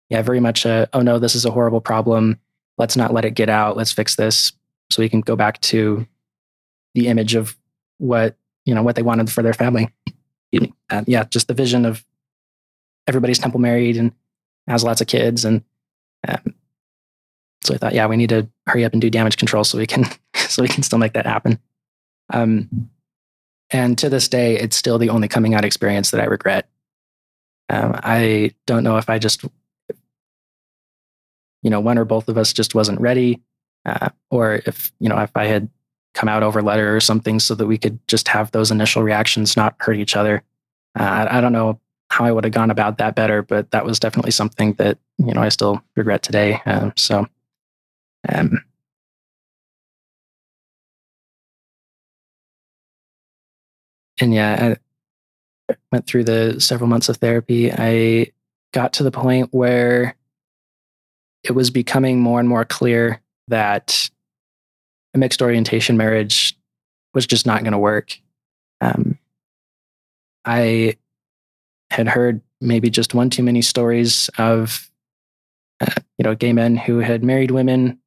[0.09, 0.65] yeah, very much.
[0.65, 2.39] A, oh no, this is a horrible problem.
[2.77, 3.75] Let's not let it get out.
[3.75, 4.53] Let's fix this
[4.89, 6.07] so we can go back to
[6.95, 7.57] the image of
[7.97, 9.89] what you know what they wanted for their family.
[10.89, 12.05] And yeah, just the vision of
[13.07, 14.13] everybody's temple married and
[14.67, 15.63] has lots of kids, and
[16.27, 16.55] um,
[17.63, 19.87] so I thought, yeah, we need to hurry up and do damage control so we
[19.87, 20.05] can
[20.35, 21.59] so we can still make that happen.
[22.31, 22.89] Um,
[23.69, 26.67] and to this day, it's still the only coming out experience that I regret.
[27.69, 29.43] Um, I don't know if I just,
[31.61, 33.41] you know, one or both of us just wasn't ready,
[33.85, 35.69] uh, or if you know, if I had
[36.13, 39.55] come out over letter or something so that we could just have those initial reactions
[39.55, 40.43] not hurt each other.
[40.99, 43.85] Uh, I, I, don't know how I would have gone about that better, but that
[43.85, 46.59] was definitely something that you know I still regret today.
[46.65, 47.27] Um, so,
[48.27, 48.61] um,
[54.21, 54.75] and yeah,
[55.69, 57.71] I went through the several months of therapy.
[57.71, 58.31] I
[58.73, 60.15] got to the point where
[61.43, 64.09] it was becoming more and more clear that
[65.13, 66.57] a mixed orientation marriage
[67.13, 68.17] was just not going to work.
[68.79, 69.17] Um,
[70.45, 70.97] I
[71.89, 74.89] had heard maybe just one too many stories of,
[75.81, 77.99] uh, you know, gay men who had married women,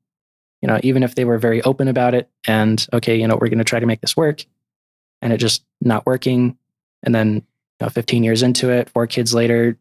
[0.63, 3.49] you know, even if they were very open about it and, okay, you know, we're
[3.49, 4.45] going to try to make this work
[5.25, 6.57] and it just not working.
[7.03, 7.43] And then, you
[7.81, 9.77] know, 15 years into it, four kids later,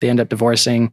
[0.00, 0.92] they end up divorcing.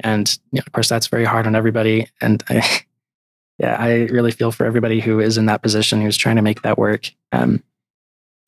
[0.00, 2.08] And, you know, of course, that's very hard on everybody.
[2.20, 2.80] And I,
[3.58, 6.62] yeah, I really feel for everybody who is in that position who's trying to make
[6.62, 7.12] that work.
[7.30, 7.62] Um,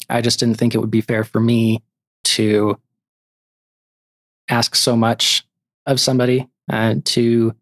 [0.08, 1.82] I just didn't think it would be fair for me
[2.24, 2.78] to
[4.48, 5.46] ask so much
[5.84, 7.54] of somebody uh, to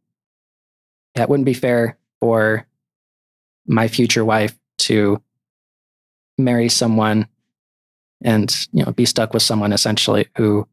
[1.17, 2.67] that wouldn't be fair for
[3.67, 5.21] my future wife to
[6.39, 7.27] marry someone
[8.23, 10.67] and you know be stuck with someone essentially who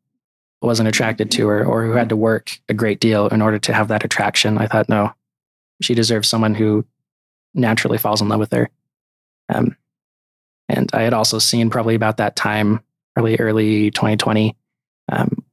[0.61, 3.73] wasn't attracted to her or who had to work a great deal in order to
[3.73, 5.13] have that attraction i thought no
[5.81, 6.85] she deserves someone who
[7.53, 8.69] naturally falls in love with her.
[9.49, 9.75] Um,
[10.69, 12.81] and I had also seen probably about that time,
[13.13, 14.55] probably early 2020,
[15.11, 15.43] um,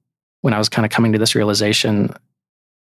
[0.41, 2.11] when I was kind of coming to this realization.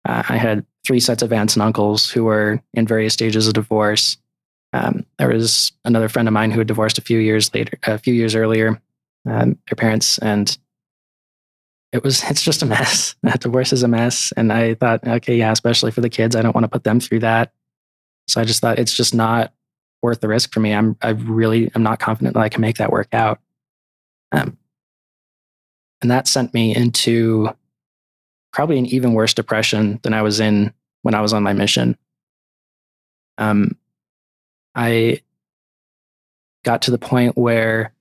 [0.06, 3.54] Uh, I had three sets of aunts and uncles who were in various stages of
[3.54, 4.16] divorce.
[4.74, 7.96] Um, there was another friend of mine who had divorced a few years later, a
[7.96, 8.82] few years earlier,
[9.24, 10.58] um, their parents, and
[11.92, 13.14] it was it's just a mess.
[13.38, 14.32] Divorce is a mess.
[14.36, 16.98] And I thought, okay, yeah, especially for the kids, I don't want to put them
[16.98, 17.52] through that.
[18.26, 19.54] So I just thought it's just not
[20.02, 20.74] worth the risk for me.
[20.74, 23.38] I'm I really am not confident that I can make that work out.
[24.32, 24.58] Um,
[26.02, 27.48] and that sent me into
[28.52, 31.96] probably an even worse depression than I was in when I was on my mission.
[33.38, 33.76] Um,
[34.74, 35.20] I
[36.64, 37.92] got to the point where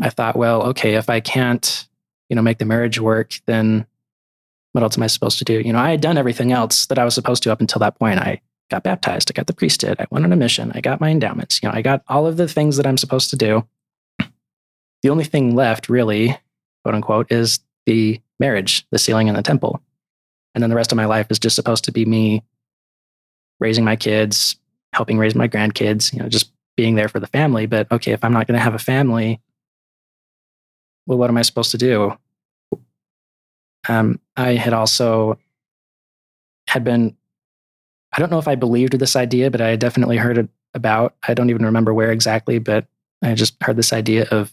[0.00, 1.86] I thought, well, okay, if I can't
[2.28, 3.86] you know, make the marriage work, then
[4.72, 5.60] what else am I supposed to do?
[5.60, 7.98] You know, I had done everything else that I was supposed to up until that
[7.98, 8.20] point.
[8.20, 11.10] I got baptized, I got the priesthood, I went on a mission, I got my
[11.10, 13.66] endowments, you know, I got all of the things that I'm supposed to do.
[15.02, 16.36] The only thing left, really,
[16.82, 19.80] quote unquote, is the marriage, the sealing in the temple.
[20.54, 22.42] And then the rest of my life is just supposed to be me
[23.60, 24.56] raising my kids,
[24.92, 27.66] helping raise my grandkids, you know, just being there for the family.
[27.66, 29.40] But okay, if I'm not going to have a family,
[31.06, 32.16] well, what am I supposed to do?
[33.88, 35.38] Um, I had also
[36.68, 37.16] had been,
[38.12, 41.14] I don't know if I believed this idea, but I definitely heard it about.
[41.26, 42.86] I don't even remember where exactly, but
[43.22, 44.52] I just heard this idea of,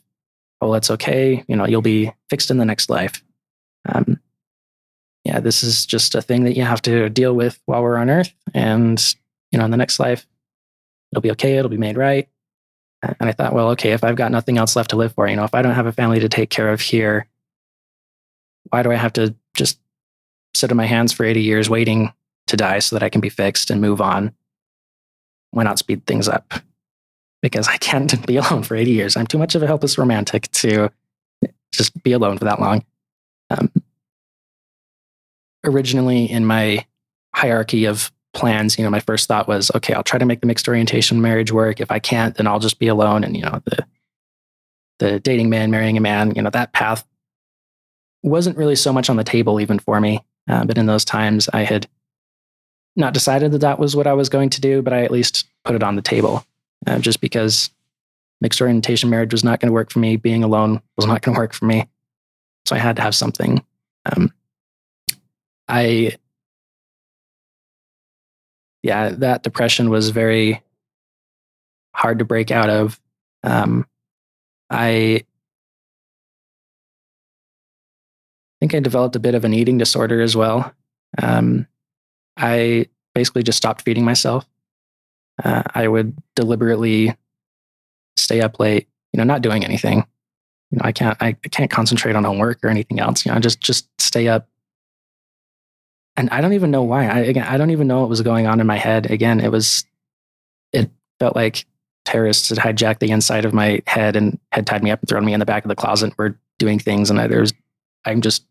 [0.62, 1.44] oh, that's okay.
[1.48, 3.24] You know, you'll be fixed in the next life.
[3.86, 4.20] Um,
[5.26, 8.10] yeah, this is just a thing that you have to deal with while we're on
[8.10, 9.16] Earth, and
[9.54, 10.26] you know, in the next life,
[11.12, 11.58] it'll be okay.
[11.58, 12.28] It'll be made right.
[13.04, 15.36] And I thought, well, okay, if I've got nothing else left to live for, you
[15.36, 17.28] know, if I don't have a family to take care of here,
[18.70, 19.80] why do I have to just
[20.56, 22.12] sit on my hands for 80 years waiting
[22.48, 24.34] to die so that I can be fixed and move on?
[25.52, 26.52] Why not speed things up?
[27.42, 29.16] Because I can't be alone for 80 years.
[29.16, 30.90] I'm too much of a helpless romantic to
[31.72, 32.84] just be alone for that long.
[33.52, 33.70] Um,
[35.64, 36.86] originally, in my
[37.36, 40.48] hierarchy of plans, you know, my first thought was, okay, I'll try to make the
[40.48, 41.80] mixed orientation marriage work.
[41.80, 43.24] If I can't, then I'll just be alone.
[43.24, 43.86] And, you know, the,
[45.00, 47.06] the dating man, marrying a man, you know, that path
[48.24, 50.24] wasn't really so much on the table even for me.
[50.50, 51.88] Uh, but in those times, I had
[52.96, 55.46] not decided that that was what I was going to do, but I at least
[55.64, 56.46] put it on the table
[56.88, 57.70] uh, just because
[58.42, 60.16] mixed orientation marriage was not going to work for me.
[60.16, 61.88] Being alone was not going to work for me.
[62.66, 63.64] So I had to have something.
[64.06, 64.34] Um,
[65.68, 66.18] I
[68.84, 70.62] yeah, that depression was very
[71.96, 73.00] hard to break out of.
[73.44, 73.88] Um,
[74.70, 75.24] I
[78.60, 80.74] think I developed a bit of an eating disorder as well.
[81.22, 81.68] Um,
[82.38, 84.46] I basically just stopped feeding myself.
[85.44, 87.16] Uh, I would deliberately
[88.18, 90.06] stay up late, you know, not doing anything.
[90.72, 93.26] You know, I can't, I, I can't concentrate on homework or anything else.
[93.26, 94.48] You know, just, just stay up.
[96.16, 97.08] And I don't even know why.
[97.08, 99.10] I, again, I don't even know what was going on in my head.
[99.10, 99.86] Again, it was,
[100.72, 101.66] it felt like
[102.06, 105.26] terrorists had hijacked the inside of my head and had tied me up and thrown
[105.26, 106.14] me in the back of the closet.
[106.18, 107.54] Were doing things, and I, there was,
[108.06, 108.46] I'm just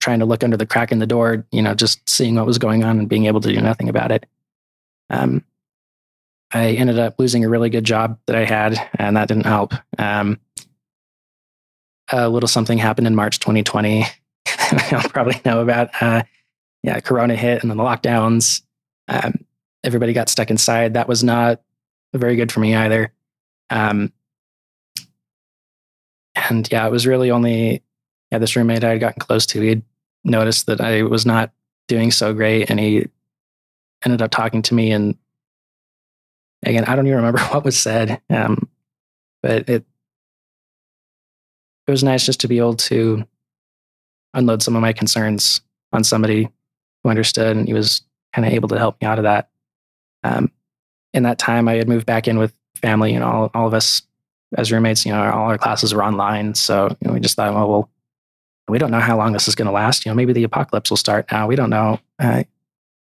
[0.00, 2.58] trying to look under the crack in the door, you know, just seeing what was
[2.58, 4.26] going on and being able to do nothing about it.
[5.10, 5.44] Um,
[6.52, 9.74] I ended up losing a really good job that I had, and that didn't help.
[9.98, 10.40] Um,
[12.10, 14.04] a little something happened in March 2020.
[14.90, 15.90] You'll probably know about.
[16.00, 16.22] Uh,
[16.88, 18.62] yeah, Corona hit, and then the lockdowns.
[19.08, 19.44] Um,
[19.84, 20.94] everybody got stuck inside.
[20.94, 21.60] That was not
[22.14, 23.12] very good for me either.
[23.68, 24.10] Um,
[26.34, 27.82] and yeah, it was really only
[28.32, 29.60] yeah this roommate I had gotten close to.
[29.60, 29.82] He had
[30.24, 31.52] noticed that I was not
[31.88, 33.06] doing so great, and he
[34.02, 35.14] ended up talking to me and
[36.62, 38.66] again, I don't even remember what was said, um,
[39.42, 39.84] but it
[41.86, 43.24] it was nice just to be able to
[44.32, 45.60] unload some of my concerns
[45.92, 46.48] on somebody
[47.08, 49.48] understood, and he was kind of able to help me out of that.
[50.24, 50.50] Um,
[51.14, 54.02] in that time, I had moved back in with family, and all all of us
[54.56, 57.52] as roommates, you know, all our classes were online, so you know, we just thought,
[57.54, 57.90] well, well,
[58.68, 60.04] we don't know how long this is going to last.
[60.04, 61.46] You know, maybe the apocalypse will start now.
[61.46, 62.00] We don't know.
[62.18, 62.44] Uh,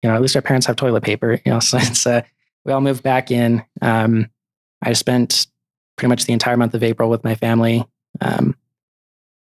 [0.03, 1.41] you know, at least our parents have toilet paper.
[1.45, 2.23] You know, so it's uh,
[2.65, 3.65] we all moved back in.
[3.83, 4.29] Um,
[4.83, 5.47] I spent
[5.97, 7.85] pretty much the entire month of April with my family,
[8.21, 8.57] um,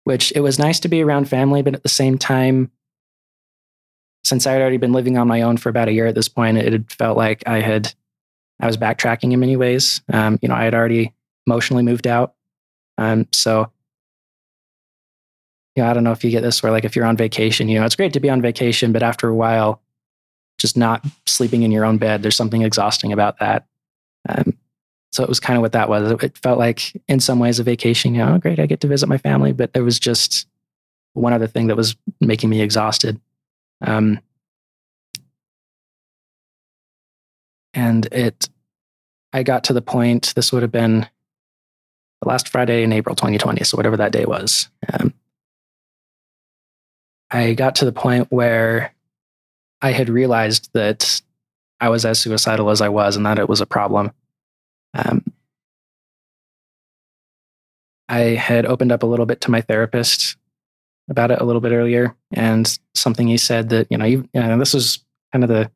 [0.04, 2.70] which it was nice to be around family, but at the same time,
[4.26, 6.28] since I had already been living on my own for about a year at this
[6.28, 7.94] point, it had felt like I had
[8.58, 10.00] I was backtracking in many ways.
[10.12, 11.12] Um, you know, I had already
[11.46, 12.34] emotionally moved out,
[12.98, 13.70] um, so
[15.76, 17.78] yeah, I don't know if you get this where like if you're on vacation, you
[17.78, 19.82] know, it's great to be on vacation, but after a while,
[20.58, 22.22] just not sleeping in your own bed.
[22.22, 23.66] There's something exhausting about that.
[24.28, 24.56] Um,
[25.12, 26.10] so it was kind of what that was.
[26.22, 28.14] It felt like, in some ways, a vacation.
[28.14, 30.46] You know, oh, great, I get to visit my family, but there was just
[31.12, 33.20] one other thing that was making me exhausted.
[33.80, 34.20] Um,
[37.74, 38.48] and it,
[39.32, 40.34] I got to the point.
[40.34, 41.06] This would have been
[42.22, 44.68] the last Friday in April 2020, so whatever that day was.
[44.92, 45.12] Um,
[47.30, 48.94] I got to the point where
[49.82, 51.20] I had realized that
[51.80, 54.12] I was as suicidal as I was and that it was a problem.
[54.94, 55.22] Um,
[58.08, 60.36] I had opened up a little bit to my therapist
[61.08, 64.40] about it a little bit earlier, and something he said that you know, you, you
[64.40, 65.70] know this was kind of the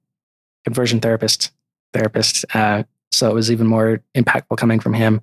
[0.64, 1.52] conversion therapist
[1.92, 5.20] therapist, uh, so it was even more impactful coming from him.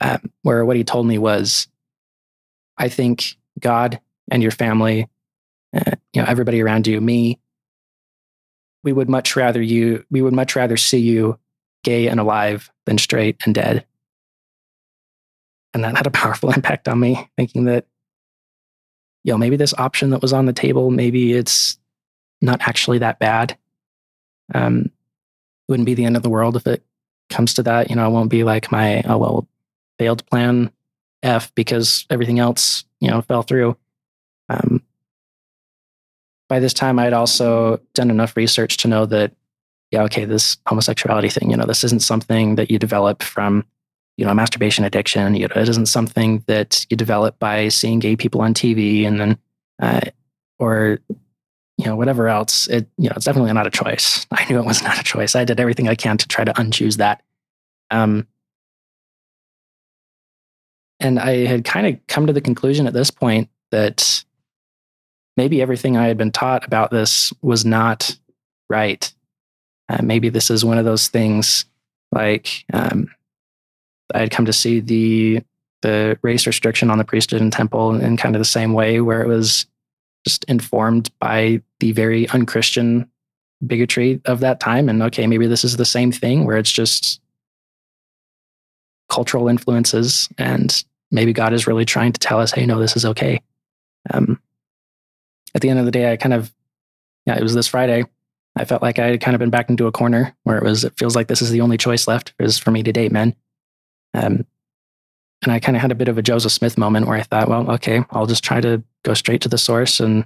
[0.00, 1.68] Um, where what he told me was,
[2.76, 4.00] I think God
[4.32, 5.08] and your family,
[5.74, 7.38] uh, you know, everybody around you, me,
[8.82, 11.38] we would much rather you we would much rather see you
[11.84, 13.84] gay and alive than straight and dead
[15.74, 17.86] and that had a powerful impact on me thinking that
[19.24, 21.78] you know maybe this option that was on the table maybe it's
[22.40, 23.56] not actually that bad.
[24.54, 24.90] Um
[25.68, 26.82] wouldn't be the end of the world if it
[27.30, 27.90] comes to that.
[27.90, 29.48] You know it won't be like my oh well
[29.98, 30.70] failed plan
[31.22, 33.76] f because everything else you know fell through.
[34.48, 34.82] Um
[36.52, 39.32] by this time, I'd also done enough research to know that,
[39.90, 43.64] yeah, okay, this homosexuality thing, you know, this isn't something that you develop from,
[44.16, 45.34] you know, masturbation addiction.
[45.34, 49.20] You know, it isn't something that you develop by seeing gay people on TV and
[49.20, 49.38] then,
[49.80, 50.00] uh,
[50.58, 50.98] or,
[51.78, 52.68] you know, whatever else.
[52.68, 54.26] It, you know, it's definitely not a choice.
[54.32, 55.34] I knew it was not a choice.
[55.34, 57.22] I did everything I can to try to unchoose that.
[57.90, 58.26] Um,
[61.00, 64.24] and I had kind of come to the conclusion at this point that
[65.36, 68.16] maybe everything I had been taught about this was not
[68.70, 69.12] right.
[69.88, 71.64] Uh, maybe this is one of those things
[72.12, 73.08] like um,
[74.14, 75.42] I had come to see the
[75.82, 79.22] the race restriction on the priesthood and temple in kind of the same way, where
[79.22, 79.66] it was
[80.24, 83.10] just informed by the very unchristian
[83.66, 84.88] bigotry of that time.
[84.88, 87.20] And okay, maybe this is the same thing where it's just
[89.08, 93.04] cultural influences, and maybe God is really trying to tell us, hey, no, this is
[93.04, 93.40] okay.
[94.10, 94.40] Um,
[95.54, 96.52] at the end of the day, I kind of,
[97.26, 98.04] yeah, it was this Friday.
[98.56, 100.84] I felt like I had kind of been backed into a corner where it was,
[100.84, 103.34] it feels like this is the only choice left is for me to date men.
[104.14, 104.46] Um,
[105.42, 107.48] and I kind of had a bit of a Joseph Smith moment where I thought,
[107.48, 110.24] well, okay, I'll just try to go straight to the source and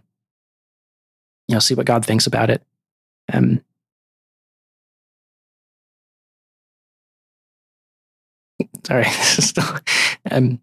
[1.48, 2.62] you know see what God thinks about it.
[3.32, 3.62] Um,
[8.84, 9.64] sorry, this is still.
[10.30, 10.60] Um,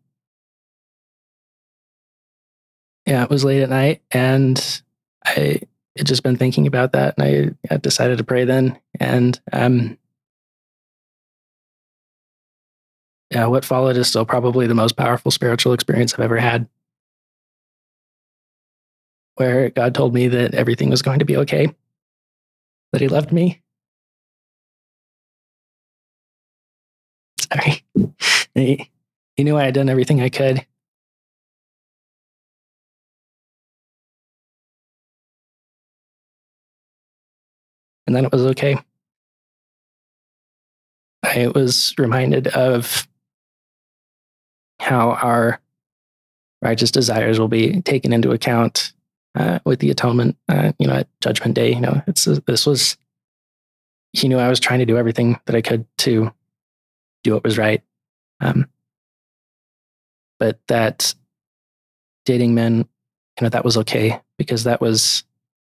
[3.05, 4.81] yeah, it was late at night, and
[5.25, 5.61] I
[5.97, 9.97] had just been thinking about that, and I, I decided to pray then, and um,
[13.33, 16.67] yeah, what followed is still probably the most powerful spiritual experience I've ever had.
[19.35, 21.73] Where God told me that everything was going to be okay,
[22.91, 23.61] that He loved me.
[27.39, 27.83] Sorry.
[28.55, 28.91] He,
[29.35, 30.63] he knew I had done everything I could.
[38.05, 38.77] And then it was okay.
[41.23, 43.07] I was reminded of
[44.83, 45.59] how our
[46.61, 48.93] righteous desires will be taken into account
[49.35, 51.73] uh, with the atonement, uh, you know, at Judgment Day.
[51.73, 52.97] You know, it's this was.
[54.11, 56.31] He knew I was trying to do everything that I could to
[57.23, 57.81] do what was right,
[58.41, 58.67] um,
[60.39, 61.15] but that
[62.25, 62.85] dating men, you
[63.41, 65.23] know, that was okay because that was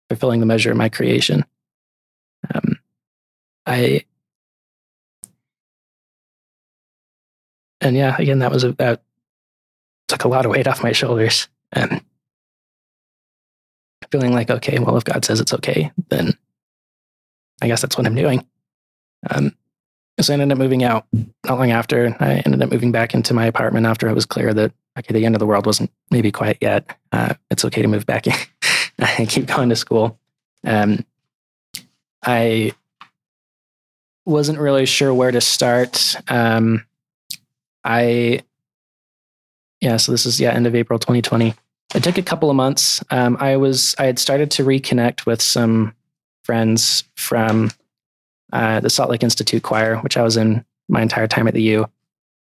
[0.09, 1.45] fulfilling the measure of my creation.
[2.55, 2.79] Um,
[3.65, 4.05] I
[7.87, 9.03] and yeah, again, that was a, that
[10.09, 11.49] took a lot of weight off my shoulders.
[11.73, 12.03] And
[14.11, 16.37] feeling like, okay, well, if God says it's okay, then
[17.61, 18.47] I guess that's what I'm doing.
[19.31, 19.57] Um,
[20.21, 22.17] so I ended up moving out not long after.
[22.21, 25.27] I ended up moving back into my apartment after it was clear that okay, the
[25.27, 26.97] end of the world wasn't maybe quite yet.
[27.13, 28.35] Uh, it's okay to move back in
[29.19, 30.19] and keep going to school.
[30.65, 31.05] Um,
[32.25, 32.73] I
[34.25, 36.17] wasn't really sure where to start.
[36.29, 36.85] Um,
[37.87, 38.41] I,
[39.81, 41.55] yeah, so this is, yeah, end of April 2020.
[41.95, 43.03] It took a couple of months.
[43.11, 45.95] Um, I was, I had started to reconnect with some
[46.43, 47.71] friends from
[48.53, 51.63] uh, the Salt Lake Institute Choir, which I was in my entire time at the
[51.63, 51.85] U.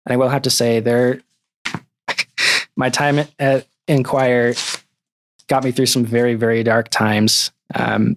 [0.04, 1.20] And I will have to say, there,
[2.76, 4.54] my time at, in choir
[5.46, 7.52] got me through some very, very dark times.
[7.74, 8.16] Um,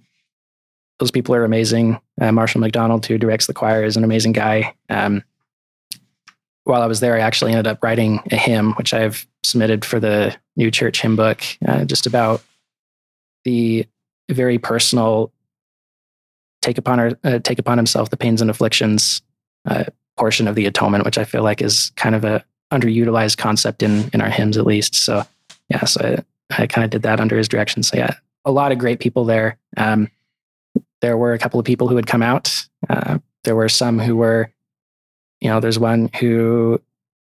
[0.98, 2.00] those people are amazing.
[2.20, 4.74] Uh, Marshall McDonald, who directs the choir, is an amazing guy.
[4.88, 5.22] Um,
[6.70, 10.00] while I was there, I actually ended up writing a hymn, which I've submitted for
[10.00, 12.42] the new church hymn book, uh, just about
[13.44, 13.86] the
[14.30, 15.32] very personal
[16.62, 19.22] take upon her, uh, take upon himself the pains and afflictions
[19.68, 19.84] uh,
[20.16, 24.08] portion of the atonement, which I feel like is kind of a underutilized concept in
[24.12, 24.94] in our hymns, at least.
[24.94, 25.24] So
[25.68, 27.82] yeah, so I, I kind of did that under his direction.
[27.82, 28.14] So yeah,
[28.44, 29.58] a lot of great people there.
[29.76, 30.10] Um,
[31.00, 32.66] there were a couple of people who had come out.
[32.88, 34.52] Uh, there were some who were
[35.40, 36.80] you know, there's one who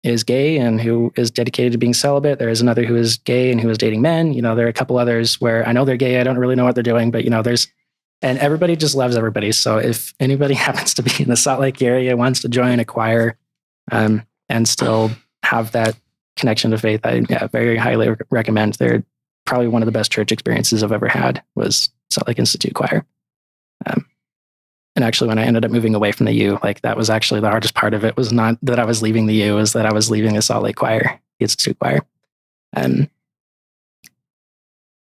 [0.04, 2.38] is gay and who is dedicated to being celibate.
[2.38, 4.34] There is another who is gay and who is dating men.
[4.34, 6.20] You know, there are a couple others where I know they're gay.
[6.20, 7.68] I don't really know what they're doing, but you know, there's,
[8.22, 9.52] and everybody just loves everybody.
[9.52, 12.86] So if anybody happens to be in the Salt Lake area, wants to join a
[12.86, 13.38] choir,
[13.92, 15.12] um, and still
[15.44, 15.96] have that
[16.36, 18.74] connection to faith, I yeah, very highly recommend.
[18.74, 19.04] They're
[19.46, 23.06] probably one of the best church experiences I've ever had was Salt Lake Institute Choir.
[23.86, 24.06] Um,
[24.96, 27.40] and actually when i ended up moving away from the u like that was actually
[27.40, 29.86] the hardest part of it was not that i was leaving the u was that
[29.86, 32.00] i was leaving the salt lake choir the institute choir.
[32.74, 33.10] And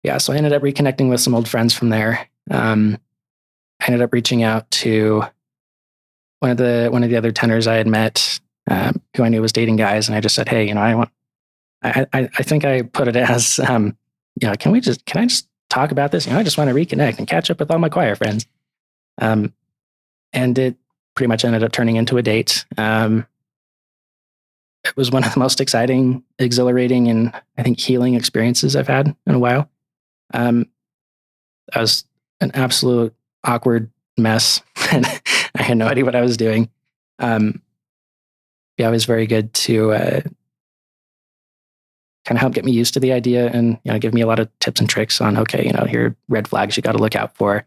[0.03, 2.27] yeah so i ended up reconnecting with some old friends from there.
[2.49, 2.97] Um,
[3.81, 5.23] i ended up reaching out to
[6.39, 9.41] one of the one of the other tenors i had met um, who i knew
[9.41, 11.09] was dating guys and i just said hey you know i want
[11.83, 13.95] i i, I think i put it as um,
[14.39, 16.27] you know can we just can i just talk about this?
[16.27, 18.45] You know i just want to reconnect and catch up with all my choir friends.
[19.19, 19.53] Um,
[20.33, 20.75] and it
[21.15, 22.65] pretty much ended up turning into a date.
[22.77, 23.27] Um,
[24.83, 29.15] it was one of the most exciting, exhilarating, and I think healing experiences I've had
[29.27, 29.69] in a while.
[30.33, 30.67] Um,
[31.73, 32.05] I was
[32.39, 33.13] an absolute
[33.43, 34.61] awkward mess,
[34.91, 35.05] and
[35.55, 36.69] I had no idea what I was doing.
[37.19, 37.61] Um,
[38.77, 40.21] yeah, it was very good to uh,
[42.25, 44.27] kind of help get me used to the idea and you know give me a
[44.27, 46.93] lot of tips and tricks on okay, you know, here are red flags you got
[46.93, 47.65] to look out for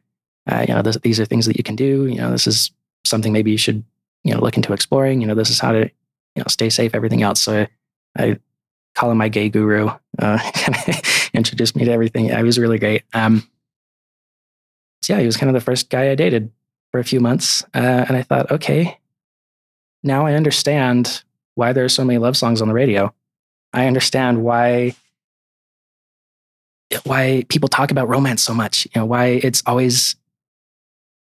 [0.50, 2.06] uh, you know, this, these are things that you can do.
[2.06, 2.70] You know, this is
[3.04, 3.82] something maybe you should,
[4.24, 5.20] you know, look into exploring.
[5.20, 7.40] You know, this is how to, you know, stay safe, everything else.
[7.40, 7.66] So
[8.16, 8.38] I, I
[8.94, 9.90] call him my gay guru.
[10.18, 10.38] Uh,
[11.34, 12.26] introduced me to everything.
[12.26, 13.02] Yeah, he was really great.
[13.12, 13.48] Um,
[15.02, 16.50] so yeah, he was kind of the first guy I dated
[16.90, 17.62] for a few months.
[17.74, 18.98] Uh, and I thought, okay,
[20.02, 21.22] now I understand
[21.54, 23.12] why there are so many love songs on the radio.
[23.72, 24.94] I understand why
[27.02, 28.86] why people talk about romance so much.
[28.94, 30.14] You know, why it's always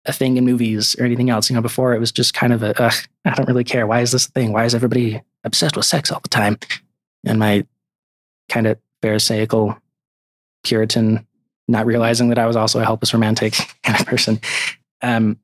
[0.06, 1.50] a thing in movies or anything else.
[1.50, 2.90] You know, before it was just kind of a,
[3.24, 3.86] I don't really care.
[3.86, 4.52] Why is this a thing?
[4.52, 6.58] Why is everybody obsessed with sex all the time?
[7.24, 7.66] And my
[8.48, 9.80] kind of pharisaical
[10.64, 11.26] Puritan,
[11.68, 14.40] not realizing that I was also a helpless romantic kind of person.
[15.02, 15.38] Um,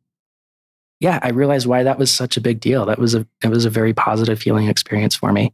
[1.00, 2.86] yeah, I realized why that was such a big deal.
[2.86, 5.52] That was a it was a very positive healing experience for me.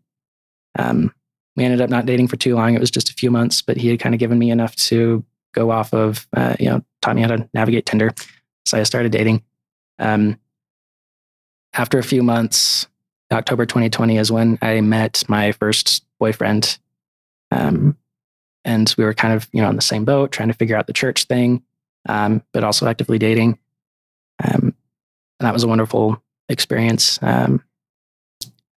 [0.79, 1.13] Um,
[1.57, 2.75] we ended up not dating for too long.
[2.75, 5.25] It was just a few months, but he had kind of given me enough to
[5.55, 8.13] go off of, uh, you know, taught me how to navigate Tinder.
[8.69, 9.43] So I started dating.
[9.99, 10.39] Um,
[11.73, 12.87] after a few months,
[13.33, 16.79] October 2020 is when I met my first boyfriend.
[17.51, 17.97] Um,
[18.65, 20.87] and we were kind of, you know, on the same boat, trying to figure out
[20.87, 21.63] the church thing,
[22.09, 23.59] um, but also actively dating.
[24.45, 24.75] Um,
[25.41, 27.19] and that was a wonderful experience.
[27.23, 27.63] Um,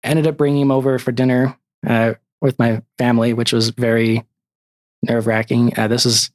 [0.02, 4.24] ended up bringing him over for dinner uh, with my family, which was very
[5.02, 5.78] nerve wracking.
[5.78, 6.30] Uh, this is,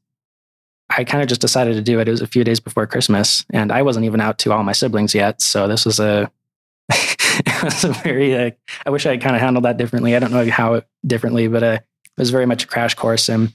[0.90, 2.08] I kind of just decided to do it.
[2.08, 4.72] It was a few days before Christmas, and I wasn't even out to all my
[4.72, 5.42] siblings yet.
[5.42, 6.32] So this was a,
[6.90, 8.52] it was a very, uh,
[8.86, 10.16] I wish I had kind of handled that differently.
[10.16, 13.30] I don't know how differently, but uh, it was very much a crash course.
[13.30, 13.54] And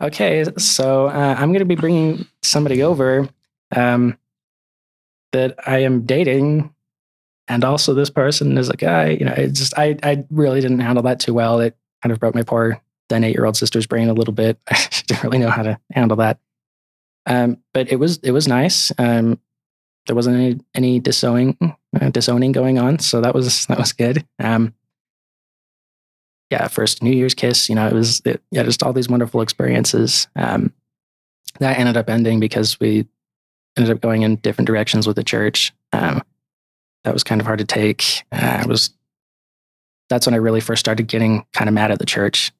[0.00, 3.28] okay, so uh, I'm going to be bringing somebody over
[3.74, 4.16] um,
[5.32, 6.72] that I am dating
[7.48, 10.80] and also this person is a guy you know it just i i really didn't
[10.80, 13.86] handle that too well it kind of broke my poor then eight year old sister's
[13.86, 16.38] brain a little bit i didn't really know how to handle that
[17.28, 19.38] um, but it was it was nice um,
[20.06, 21.56] there wasn't any any disowning
[22.00, 24.74] uh, disowning going on so that was that was good um,
[26.50, 29.40] yeah first new year's kiss you know it was it, yeah just all these wonderful
[29.40, 30.72] experiences um,
[31.60, 33.06] that ended up ending because we
[33.76, 36.22] ended up going in different directions with the church um,
[37.04, 38.24] that was kind of hard to take.
[38.32, 38.90] Uh, was
[40.08, 42.52] that's when I really first started getting kind of mad at the church.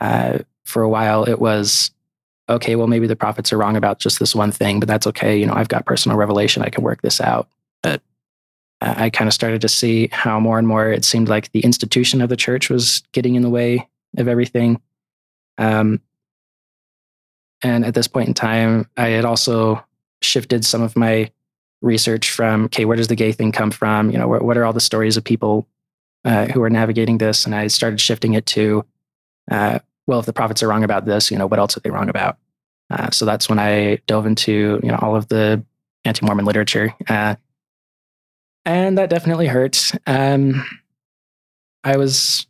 [0.00, 1.90] Uh, for a while, it was
[2.50, 2.76] okay.
[2.76, 5.38] Well, maybe the prophets are wrong about just this one thing, but that's okay.
[5.38, 7.48] You know, I've got personal revelation; I can work this out.
[7.82, 8.02] But
[8.80, 12.20] I kind of started to see how more and more it seemed like the institution
[12.22, 14.80] of the church was getting in the way of everything.
[15.58, 16.00] Um,
[17.62, 19.84] and at this point in time, I had also
[20.22, 21.30] shifted some of my
[21.82, 24.64] research from okay where does the gay thing come from you know what, what are
[24.64, 25.66] all the stories of people
[26.26, 28.84] uh, who are navigating this and i started shifting it to
[29.50, 29.78] uh,
[30.10, 32.08] well if the prophets are wrong about this you know what else are they wrong
[32.08, 32.36] about
[32.90, 35.64] uh, so that's when i dove into you know all of the
[36.04, 37.34] anti-mormon literature uh,
[38.64, 40.66] and that definitely hurt um,
[41.84, 42.46] i was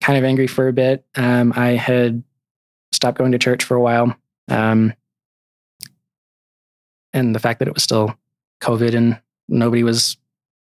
[0.00, 2.22] kind of angry for a bit um, i had
[2.90, 4.16] stopped going to church for a while
[4.48, 4.92] um,
[7.12, 8.16] and the fact that it was still
[8.62, 10.16] COVID and nobody was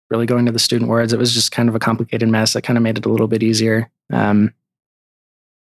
[0.10, 1.12] really going to the student wards.
[1.12, 2.54] It was just kind of a complicated mess.
[2.54, 3.90] That kind of made it a little bit easier.
[4.12, 4.54] Um,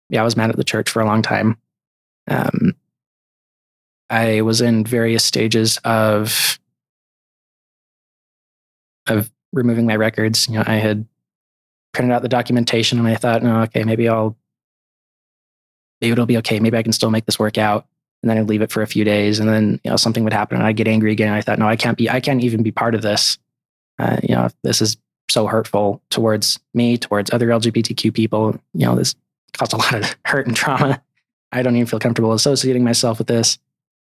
[0.08, 1.58] yeah, I was mad at the church for a long time.
[2.28, 2.74] Um,
[4.08, 6.58] I was in various stages of
[9.08, 10.48] of removing my records.
[10.48, 11.06] You know, I had
[11.92, 14.36] printed out the documentation, and I thought, no, okay, maybe I'll
[16.00, 16.60] maybe it'll be okay.
[16.60, 17.86] Maybe I can still make this work out
[18.22, 20.32] and then I'd leave it for a few days, and then you know something would
[20.32, 21.32] happen, and I'd get angry again.
[21.32, 23.38] I thought, no, I can't be, I can't even be part of this.
[23.98, 24.96] Uh, you know, this is
[25.30, 28.58] so hurtful towards me, towards other LGBTQ people.
[28.74, 29.14] You know, this
[29.56, 31.02] caused a lot of hurt and trauma.
[31.52, 33.58] I don't even feel comfortable associating myself with this.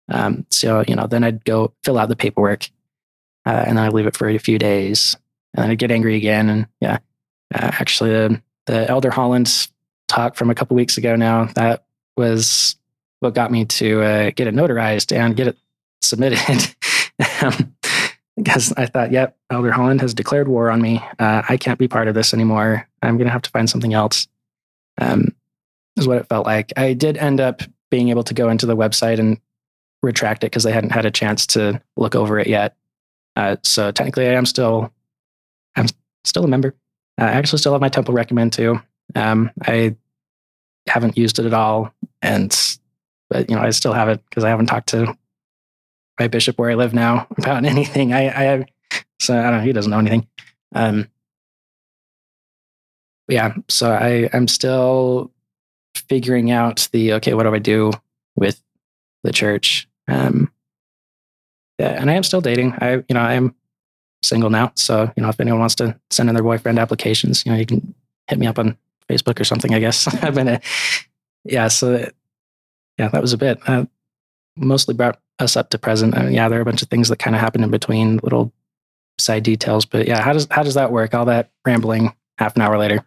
[0.10, 2.70] Um, so you know, then I'd go fill out the paperwork,
[3.46, 5.16] uh, and then I'd leave it for a few days,
[5.54, 6.50] and then I'd get angry again.
[6.50, 6.98] And yeah,
[7.54, 9.68] uh, actually, the the Elder Holland
[10.08, 11.86] talk from a couple weeks ago now that
[12.16, 12.76] was
[13.20, 15.58] what got me to uh, get it notarized and get it
[16.02, 16.76] submitted.
[17.42, 17.74] um,
[18.36, 21.02] because I thought, yep, Elder Holland has declared war on me.
[21.20, 22.88] Uh, I can't be part of this anymore.
[23.02, 24.28] I'm going to have to find something else.
[25.00, 25.33] Um,
[25.98, 26.74] is what it felt like.
[26.78, 29.40] I did end up being able to go into the website and
[30.02, 32.76] retract it because they hadn't had a chance to look over it yet.
[33.36, 34.92] Uh, so technically, I am still,
[35.76, 35.88] I'm
[36.24, 36.76] still a member.
[37.20, 38.82] Uh, I actually still have my temple recommend too.
[39.16, 39.96] Um, I
[40.88, 42.78] haven't used it at all, and
[43.30, 45.16] but you know, I still have it because I haven't talked to
[46.20, 48.14] my bishop where I live now about anything.
[48.14, 48.66] I, I
[49.20, 49.64] so I don't know.
[49.64, 50.28] He doesn't know anything.
[50.76, 51.08] Um,
[53.28, 53.56] yeah.
[53.70, 55.32] So I, I'm still
[55.96, 57.34] figuring out the okay.
[57.34, 57.92] What do I do
[58.36, 58.62] with
[59.24, 59.88] the church?
[60.08, 60.52] Um,
[61.80, 62.74] yeah, and I am still dating.
[62.80, 63.56] I, you know, I am
[64.22, 64.72] single now.
[64.76, 67.66] So you know, if anyone wants to send in their boyfriend applications, you know, you
[67.66, 67.94] can
[68.28, 68.78] hit me up on
[69.10, 69.74] Facebook or something.
[69.74, 70.62] I guess I've been a,
[71.44, 71.68] yeah.
[71.68, 72.10] So
[72.98, 73.60] yeah, that was a bit.
[73.68, 73.86] Uh,
[74.56, 76.16] mostly brought us up to present.
[76.16, 78.20] I mean, yeah, there are a bunch of things that kind of happened in between,
[78.24, 78.52] little
[79.18, 79.86] side details.
[79.86, 81.14] But yeah, how does how does that work?
[81.14, 83.06] All that rambling half an hour later.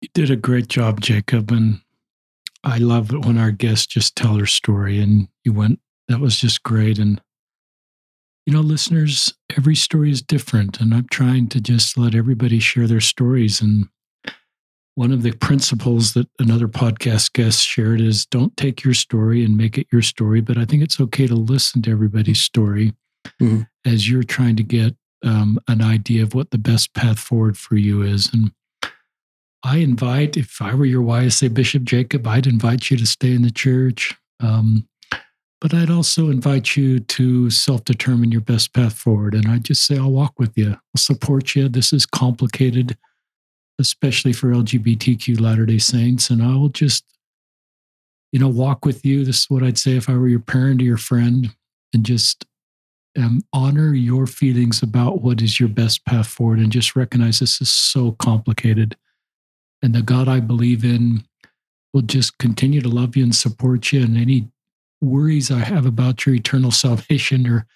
[0.00, 1.80] You did a great job, Jacob, and
[2.64, 5.00] I love it when our guests just tell their story.
[5.00, 5.80] And you went.
[6.08, 6.98] That was just great.
[6.98, 7.20] And
[8.46, 12.86] you know, listeners, every story is different, and I'm trying to just let everybody share
[12.86, 13.88] their stories and
[14.94, 19.56] one of the principles that another podcast guest shared is don't take your story and
[19.56, 22.94] make it your story, but I think it's okay to listen to everybody's story
[23.40, 23.62] mm-hmm.
[23.84, 24.94] as you're trying to get
[25.24, 28.32] um, an idea of what the best path forward for you is.
[28.32, 28.52] And
[29.64, 33.40] I invite, if I were your YSA Bishop Jacob, I'd invite you to stay in
[33.40, 34.14] the church.
[34.40, 34.86] Um,
[35.58, 39.34] but I'd also invite you to self determine your best path forward.
[39.34, 41.70] And I'd just say, I'll walk with you, I'll support you.
[41.70, 42.98] This is complicated,
[43.78, 46.28] especially for LGBTQ Latter day Saints.
[46.28, 47.04] And I will just,
[48.32, 49.24] you know, walk with you.
[49.24, 51.54] This is what I'd say if I were your parent or your friend,
[51.94, 52.44] and just
[53.16, 57.62] um, honor your feelings about what is your best path forward and just recognize this
[57.62, 58.96] is so complicated.
[59.84, 61.24] And the God I believe in
[61.92, 64.02] will just continue to love you and support you.
[64.02, 64.48] And any
[65.02, 67.66] worries I have about your eternal salvation or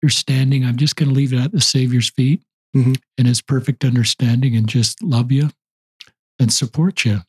[0.00, 2.42] your standing, I'm just going to leave it at the Savior's feet
[2.74, 2.94] mm-hmm.
[3.18, 5.50] and his perfect understanding and just love you
[6.38, 7.20] and support you.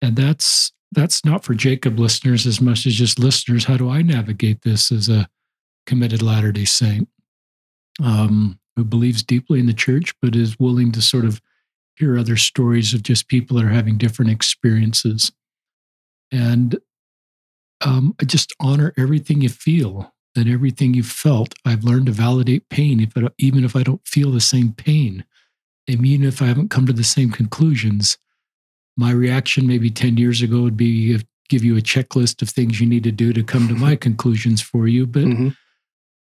[0.00, 3.64] And that's that's not for Jacob listeners as much as just listeners.
[3.64, 5.28] How do I navigate this as a
[5.86, 7.08] committed Latter day Saint
[8.00, 11.40] um, who believes deeply in the church, but is willing to sort of
[11.96, 15.32] hear other stories of just people that are having different experiences.
[16.30, 16.78] And
[17.80, 21.54] um, I just honor everything you feel and everything you felt.
[21.64, 25.24] I've learned to validate pain, if I even if I don't feel the same pain,
[25.88, 28.16] and even if I haven't come to the same conclusions.
[28.96, 31.18] My reaction maybe 10 years ago would be
[31.48, 34.60] give you a checklist of things you need to do to come to my conclusions
[34.60, 35.06] for you.
[35.06, 35.48] But mm-hmm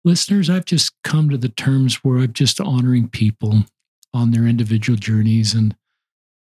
[0.05, 3.65] listeners, I've just come to the terms where I'm just honoring people
[4.15, 5.75] on their individual journeys and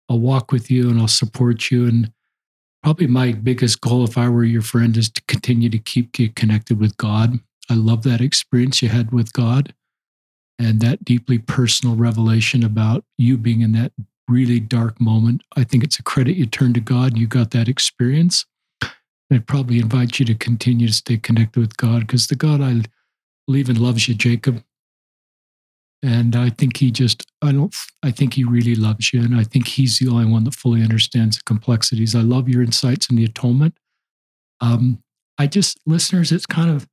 [0.09, 1.87] I'll walk with you and I'll support you.
[1.87, 2.11] And
[2.83, 6.35] probably my biggest goal, if I were your friend, is to continue to keep get
[6.35, 7.39] connected with God.
[7.69, 9.73] I love that experience you had with God
[10.59, 13.93] and that deeply personal revelation about you being in that
[14.27, 15.43] really dark moment.
[15.55, 18.45] I think it's a credit you turned to God and you got that experience.
[19.31, 22.81] I'd probably invite you to continue to stay connected with God because the God I
[23.47, 24.61] believe and loves you, Jacob.
[26.03, 29.21] And I think he just, I don't, I think he really loves you.
[29.21, 32.15] And I think he's the only one that fully understands the complexities.
[32.15, 33.77] I love your insights in the atonement.
[34.61, 35.03] Um,
[35.37, 36.87] I just, listeners, it's kind of,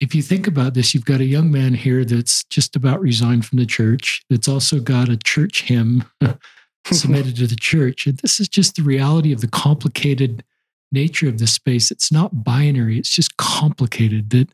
[0.00, 3.44] if you think about this, you've got a young man here that's just about resigned
[3.44, 6.04] from the church, that's also got a church hymn
[6.86, 8.06] submitted to the church.
[8.06, 10.42] And this is just the reality of the complicated
[10.90, 11.90] nature of the space.
[11.90, 14.30] It's not binary, it's just complicated.
[14.30, 14.48] That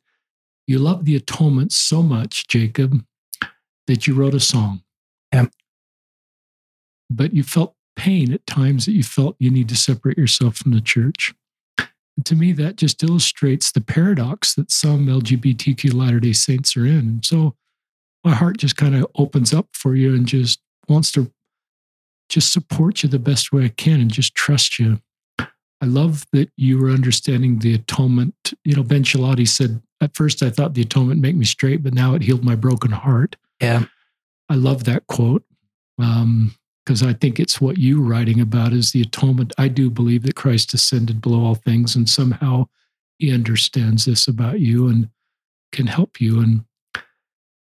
[0.66, 3.04] you love the atonement so much, Jacob,
[3.86, 4.82] that you wrote a song.
[5.32, 5.46] Yeah.
[7.10, 10.72] But you felt pain at times that you felt you need to separate yourself from
[10.72, 11.34] the church.
[11.78, 16.86] And to me, that just illustrates the paradox that some LGBTQ Latter day Saints are
[16.86, 16.98] in.
[16.98, 17.54] And so
[18.24, 21.30] my heart just kind of opens up for you and just wants to
[22.28, 25.00] just support you the best way I can and just trust you.
[25.38, 28.54] I love that you were understanding the atonement.
[28.64, 31.94] You know, Ben Schilaty said at first I thought the atonement make me straight, but
[31.94, 33.36] now it healed my broken heart.
[33.60, 33.84] Yeah.
[34.48, 35.44] I love that quote
[35.96, 39.52] because um, I think it's what you were writing about is the atonement.
[39.58, 42.66] I do believe that Christ ascended below all things, and somehow
[43.18, 45.10] He understands this about you and
[45.72, 46.40] can help you.
[46.40, 46.64] And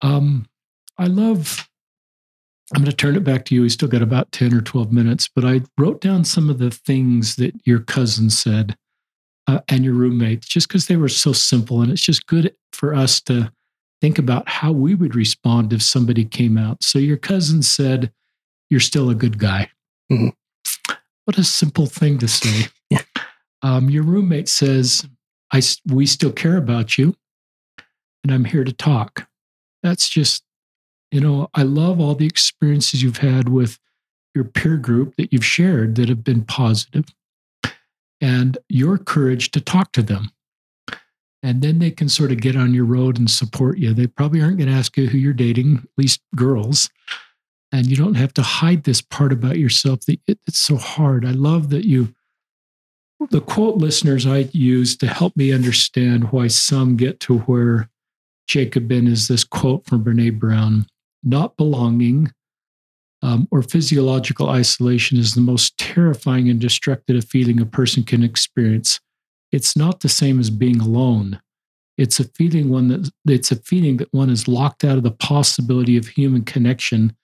[0.02, 0.48] um,
[0.98, 1.68] I love.
[2.76, 3.62] I'm going to turn it back to you.
[3.62, 6.70] We still got about 10 or 12 minutes, but I wrote down some of the
[6.70, 8.76] things that your cousin said
[9.48, 11.82] uh, and your roommates just because they were so simple.
[11.82, 13.54] And it's just good for us to
[14.02, 16.84] think about how we would respond if somebody came out.
[16.84, 18.12] So your cousin said,
[18.70, 19.70] You're still a good guy.
[20.12, 20.30] Mm-hmm.
[21.26, 22.68] What a simple thing to say.
[22.90, 23.02] Yeah.
[23.62, 25.08] Um, your roommate says,
[25.52, 27.16] I, We still care about you,
[28.24, 29.28] and I'm here to talk.
[29.84, 30.44] That's just,
[31.12, 33.80] you know, I love all the experiences you've had with
[34.36, 37.06] your peer group that you've shared that have been positive
[38.22, 40.30] and your courage to talk to them.
[41.44, 43.94] And then they can sort of get on your road and support you.
[43.94, 46.90] They probably aren't going to ask you who you're dating, at least girls.
[47.72, 51.26] And you don't have to hide this part about yourself that it, it's so hard.
[51.26, 52.14] I love that you,
[53.30, 57.90] the quote listeners I use to help me understand why some get to where
[58.48, 60.88] Jacob been is this quote from Brene Brown
[61.24, 62.32] not belonging
[63.22, 69.00] um, or physiological isolation is the most terrifying and destructive feeling a person can experience.
[69.52, 71.42] It's not the same as being alone.
[71.98, 75.12] It's a feeling one that it's a feeling that one is locked out of the
[75.12, 77.16] possibility of human connection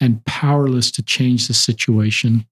[0.00, 2.46] and powerless to change the situation.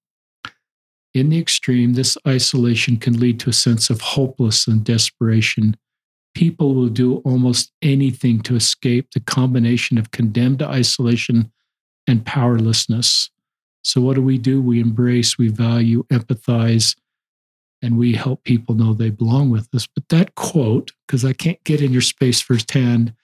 [1.14, 5.76] In the extreme, this isolation can lead to a sense of hopelessness and desperation.
[6.34, 11.50] People will do almost anything to escape the combination of condemned isolation
[12.06, 13.30] and powerlessness.
[13.82, 14.60] So, what do we do?
[14.60, 16.96] We embrace, we value, empathize,
[17.86, 19.86] and we help people know they belong with us.
[19.86, 23.14] But that quote, because I can't get in your space firsthand,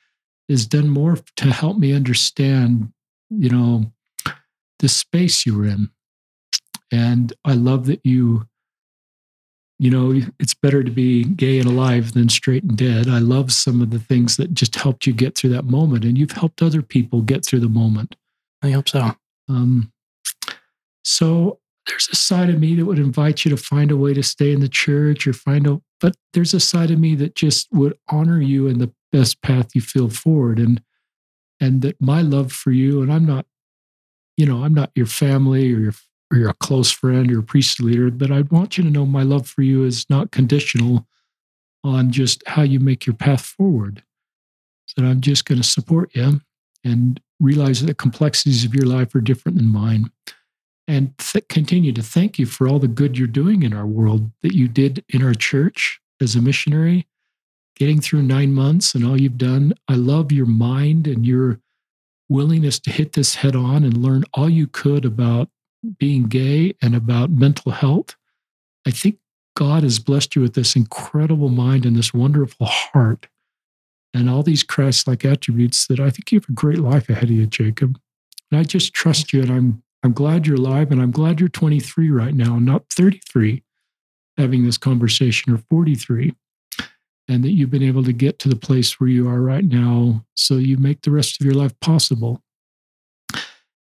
[0.49, 2.93] has done more to help me understand,
[3.29, 3.93] you know,
[4.79, 5.91] the space you were in.
[6.93, 8.47] And I love that you,
[9.81, 13.09] you know, it's better to be gay and alive than straight and dead.
[13.09, 16.17] I love some of the things that just helped you get through that moment, and
[16.17, 18.15] you've helped other people get through the moment.
[18.63, 19.17] I hope so.
[19.49, 19.93] Um,
[21.03, 24.22] so there's a side of me that would invite you to find a way to
[24.22, 27.68] stay in the church or find a, but there's a side of me that just
[27.72, 30.59] would honor you in the best path you feel forward.
[30.59, 30.83] And,
[31.61, 33.47] and that my love for you, and I'm not,
[34.37, 35.95] you know, I'm not your family or your,
[36.33, 39.22] or you're a close friend or priest leader, but I'd want you to know my
[39.22, 41.07] love for you is not conditional
[41.85, 44.03] on just how you make your path forward.
[44.97, 46.43] That I'm just going to support you
[46.85, 50.11] and realize that the complexities of your life are different than mine
[50.89, 54.30] and th- continue to thank you for all the good you're doing in our world
[54.43, 57.07] that you did in our church as a missionary,
[57.76, 59.74] getting through nine months and all you've done.
[59.89, 61.61] I love your mind and your
[62.28, 65.49] willingness to hit this head on and learn all you could about
[65.99, 68.16] being gay and about mental health.
[68.87, 69.18] I think
[69.55, 73.28] God has blessed you with this incredible mind and this wonderful heart
[74.14, 77.24] and all these Christ like attributes that I think you have a great life ahead
[77.24, 77.99] of you, Jacob.
[78.51, 81.49] And I just trust you and I'm I'm glad you're alive and I'm glad you're
[81.49, 83.63] 23 right now, not 33,
[84.37, 86.35] having this conversation or 43.
[87.29, 90.25] And that you've been able to get to the place where you are right now
[90.35, 92.43] so you make the rest of your life possible.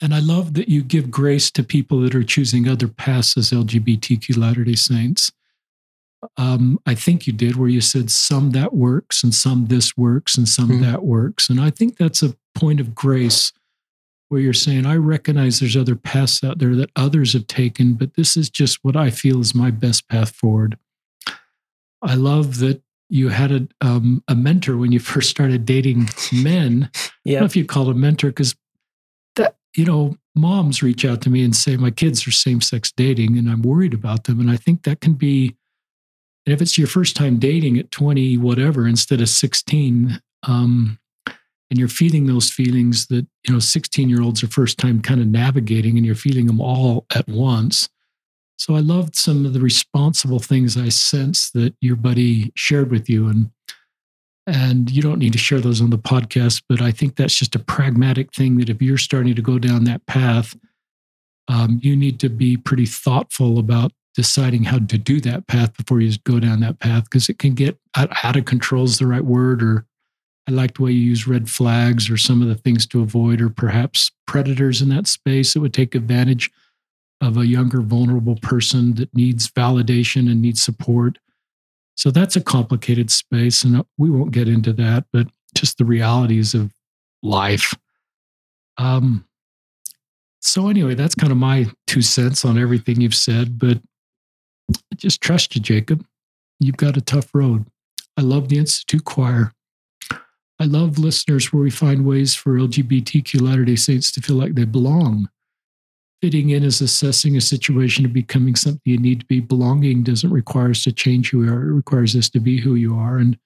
[0.03, 3.51] And I love that you give grace to people that are choosing other paths as
[3.51, 5.31] LGBTQ Latter day Saints.
[6.37, 10.37] Um, I think you did, where you said some that works and some this works
[10.37, 10.83] and some mm-hmm.
[10.83, 11.49] that works.
[11.49, 13.53] And I think that's a point of grace
[14.31, 18.15] where you're saying, I recognize there's other paths out there that others have taken, but
[18.15, 20.79] this is just what I feel is my best path forward.
[22.01, 26.91] I love that you had a, um, a mentor when you first started dating men.
[27.25, 27.33] Yeah.
[27.33, 28.55] I don't know if you call it a mentor because
[29.35, 32.93] that, you know, moms reach out to me and say, my kids are same sex
[32.93, 34.39] dating and I'm worried about them.
[34.39, 35.57] And I think that can be,
[36.47, 41.00] and if it's your first time dating at 20, whatever, instead of 16, um,
[41.71, 45.21] and you're feeling those feelings that you know 16 year olds are first time kind
[45.21, 47.89] of navigating and you're feeling them all at once.
[48.59, 53.09] So i loved some of the responsible things i sense that your buddy shared with
[53.09, 53.51] you and
[54.47, 57.55] and you don't need to share those on the podcast but i think that's just
[57.55, 60.55] a pragmatic thing that if you're starting to go down that path
[61.49, 66.01] um, you need to be pretty thoughtful about deciding how to do that path before
[66.01, 69.07] you go down that path because it can get out, out of control is the
[69.07, 69.87] right word or
[70.51, 73.41] I liked the way you use red flags or some of the things to avoid,
[73.41, 76.51] or perhaps predators in that space that would take advantage
[77.21, 81.19] of a younger, vulnerable person that needs validation and needs support.
[81.97, 86.55] So that's a complicated space, and we won't get into that, but just the realities
[86.55, 86.73] of
[87.23, 87.73] life.
[88.77, 89.27] Um,
[90.41, 93.79] so, anyway, that's kind of my two cents on everything you've said, but
[94.97, 96.05] just trust you, Jacob.
[96.59, 97.67] You've got a tough road.
[98.17, 99.53] I love the Institute Choir.
[100.61, 104.55] I love listeners where we find ways for LGBTQ Latter day Saints to feel like
[104.55, 105.31] they belong.
[106.21, 109.41] Fitting in is assessing a situation and becoming something you need to be.
[109.41, 112.75] Belonging doesn't require us to change who we are, it requires us to be who
[112.75, 113.17] you are.
[113.17, 113.39] And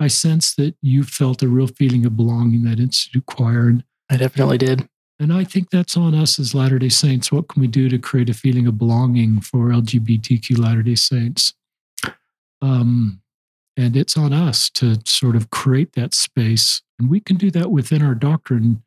[0.00, 3.68] I sense that you felt a real feeling of belonging that Institute Choir.
[3.68, 4.88] And I definitely did.
[5.20, 7.30] And I think that's on us as Latter day Saints.
[7.30, 11.52] What can we do to create a feeling of belonging for LGBTQ Latter day Saints?
[12.62, 13.20] Um,
[13.76, 16.82] and it's on us to sort of create that space.
[16.98, 18.82] And we can do that within our doctrine.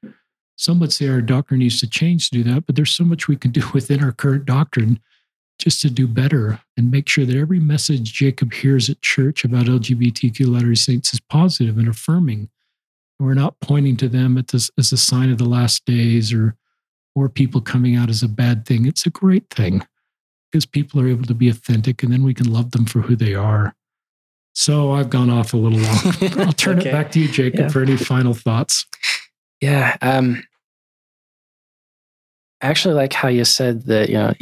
[0.58, 3.28] Some would say our doctrine needs to change to do that, but there's so much
[3.28, 5.00] we can do within our current doctrine
[5.60, 9.66] just to do better and make sure that every message Jacob hears at church about
[9.66, 12.50] LGBTQ Latter Saints is positive and affirming.
[13.20, 16.56] We're not pointing to them this, as a sign of the last days or
[17.16, 18.86] or people coming out as a bad thing.
[18.86, 19.86] It's a great thing
[20.50, 23.16] because people are able to be authentic and then we can love them for who
[23.16, 23.76] they are.
[24.60, 26.46] So I've gone off a little long.
[26.46, 26.90] I'll turn okay.
[26.90, 27.68] it back to you, Jacob, yeah.
[27.70, 28.86] for any final thoughts.
[29.62, 29.96] Yeah.
[30.02, 30.44] Um,
[32.62, 34.34] I actually like how you said that, you know,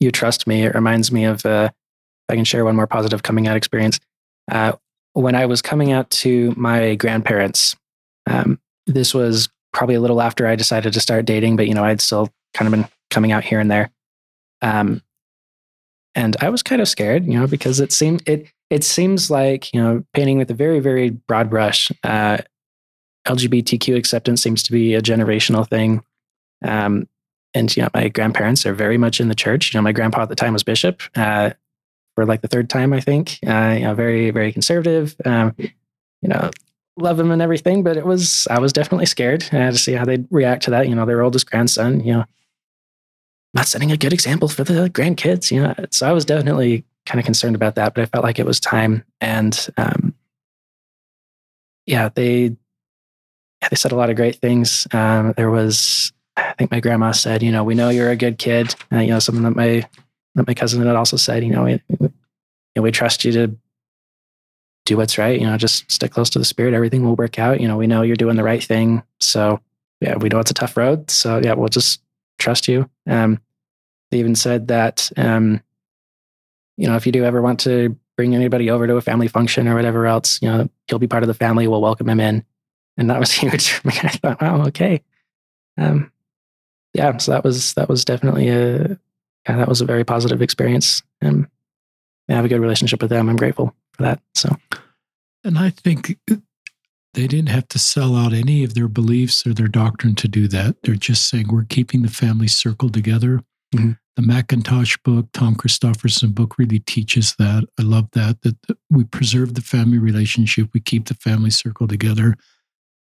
[0.00, 0.64] you trust me.
[0.64, 1.70] It reminds me of, uh,
[2.28, 4.00] I can share one more positive coming out experience.
[4.50, 4.72] Uh,
[5.12, 7.76] when I was coming out to my grandparents,
[8.26, 8.58] um,
[8.88, 12.00] this was probably a little after I decided to start dating, but, you know, I'd
[12.00, 13.92] still kind of been coming out here and there.
[14.62, 15.00] Um,
[16.16, 19.72] and I was kind of scared, you know, because it seemed, it, it seems like
[19.74, 22.38] you know painting with a very very broad brush uh,
[23.26, 26.02] lgbtq acceptance seems to be a generational thing
[26.64, 27.06] um,
[27.54, 30.22] and you know my grandparents are very much in the church you know my grandpa
[30.22, 31.50] at the time was bishop uh,
[32.14, 36.28] for like the third time i think uh, you know very very conservative um, you
[36.28, 36.50] know
[37.00, 39.44] love them and everything, but it was I was definitely scared.
[39.52, 40.88] I to see how they'd react to that.
[40.88, 42.24] You know, their oldest grandson, you know,
[43.54, 45.74] not setting a good example for the grandkids, you know.
[45.90, 48.60] So I was definitely kind of concerned about that, but I felt like it was
[48.60, 49.02] time.
[49.20, 50.14] And um,
[51.86, 52.56] yeah, they
[53.68, 54.86] they said a lot of great things.
[54.92, 58.38] Um, there was, I think my grandma said, you know, we know you're a good
[58.38, 58.76] kid.
[58.92, 59.84] Uh, you know, something that my
[60.36, 62.12] that my cousin had also said, you know, we, you
[62.76, 63.56] know, we trust you to
[64.86, 65.40] do what's right.
[65.40, 66.74] You know, just stick close to the spirit.
[66.74, 67.60] Everything will work out.
[67.60, 69.02] You know, we know you're doing the right thing.
[69.18, 69.60] So
[70.00, 71.10] yeah, we know it's a tough road.
[71.10, 72.00] So yeah, we'll just
[72.38, 72.88] trust you.
[73.08, 73.40] Um,
[74.12, 75.60] they even said that, um,
[76.80, 79.68] you know, if you do ever want to bring anybody over to a family function
[79.68, 81.68] or whatever else, you know, he'll be part of the family.
[81.68, 82.42] We'll welcome him in.
[82.96, 83.94] And that was huge for me.
[84.02, 85.02] I thought, wow, okay.
[85.76, 86.10] Um,
[86.94, 88.98] yeah, so that was, that was definitely a,
[89.46, 91.02] yeah, that was a very positive experience.
[91.20, 91.48] Um,
[92.30, 93.28] I have a good relationship with them.
[93.28, 94.22] I'm grateful for that.
[94.34, 94.56] So,
[95.44, 96.16] and I think
[97.12, 100.48] they didn't have to sell out any of their beliefs or their doctrine to do
[100.48, 100.76] that.
[100.82, 103.42] They're just saying we're keeping the family circle together.
[103.74, 103.92] Mm-hmm.
[104.20, 107.66] The Macintosh book, Tom Christofferson book, really teaches that.
[107.78, 108.54] I love that that
[108.90, 112.36] we preserve the family relationship, we keep the family circle together,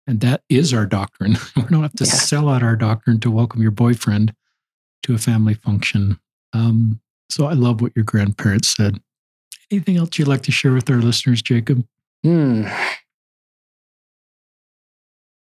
[0.06, 1.36] and that is our doctrine.
[1.56, 2.12] we don't have to yeah.
[2.12, 4.32] sell out our doctrine to welcome your boyfriend
[5.02, 6.20] to a family function.
[6.52, 9.00] Um, so I love what your grandparents said.
[9.68, 11.84] Anything else you'd like to share with our listeners, Jacob?
[12.22, 12.68] Hmm.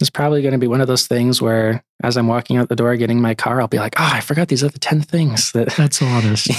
[0.00, 2.76] It's probably going to be one of those things where, as I'm walking out the
[2.76, 5.68] door getting my car, I'll be like, "Oh, I forgot these other ten things." That
[5.76, 6.50] that's honest.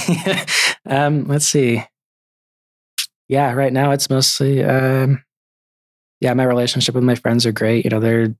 [0.86, 1.84] um, let's see.
[3.28, 5.24] Yeah, right now it's mostly, um,
[6.20, 7.84] yeah, my relationship with my friends are great.
[7.84, 8.34] You know, they're,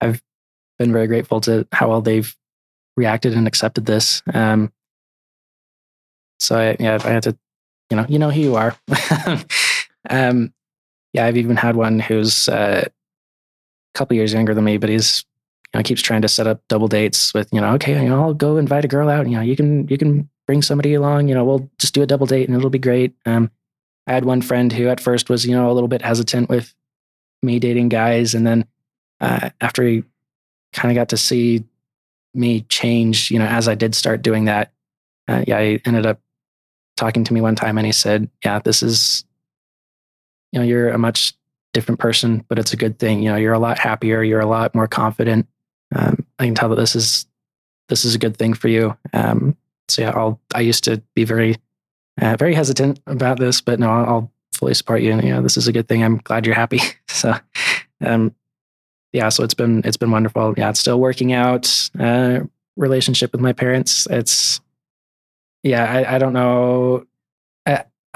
[0.00, 0.22] I've
[0.78, 2.34] been very grateful to how well they've
[2.96, 4.22] reacted and accepted this.
[4.32, 4.72] Um,
[6.38, 7.36] so I, yeah, I had to,
[7.90, 8.74] you know, you know who you are.
[10.10, 10.52] um,
[11.12, 12.88] yeah, I've even had one who's uh,
[13.96, 15.24] couple years younger than me, but he's
[15.72, 18.22] you know keeps trying to set up double dates with you know, okay, you know,
[18.22, 19.28] I'll go invite a girl out.
[19.28, 21.28] You know, you can you can bring somebody along.
[21.28, 23.14] You know, we'll just do a double date and it'll be great.
[23.24, 23.50] Um,
[24.06, 26.74] I had one friend who at first was you know a little bit hesitant with
[27.42, 28.66] me dating guys, and then
[29.20, 30.04] uh, after he
[30.72, 31.64] kind of got to see
[32.34, 34.72] me change, you know, as I did start doing that,
[35.26, 36.20] uh, yeah, he ended up
[36.96, 39.24] talking to me one time and he said, "Yeah, this is
[40.52, 41.34] you know, you're a much
[41.76, 43.22] different person, but it's a good thing.
[43.22, 45.46] You know, you're a lot happier, you're a lot more confident.
[45.94, 47.26] Um, I can tell that this is
[47.90, 48.96] this is a good thing for you.
[49.12, 49.58] Um,
[49.88, 51.56] so yeah, I'll I used to be very
[52.18, 55.12] uh, very hesitant about this, but no, I'll, fully support you.
[55.12, 56.02] And you know, this is a good thing.
[56.02, 56.80] I'm glad you're happy.
[57.08, 57.34] so,
[58.00, 58.34] um,
[59.12, 60.54] yeah, so it's been it's been wonderful.
[60.56, 61.90] Yeah, it's still working out.
[61.98, 62.40] Uh,
[62.74, 64.06] relationship with my parents.
[64.08, 64.62] It's
[65.62, 67.04] yeah, I, I don't know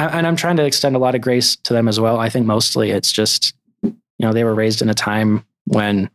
[0.09, 2.19] and I'm trying to extend a lot of grace to them as well.
[2.19, 6.11] I think mostly it's just, you know, they were raised in a time when,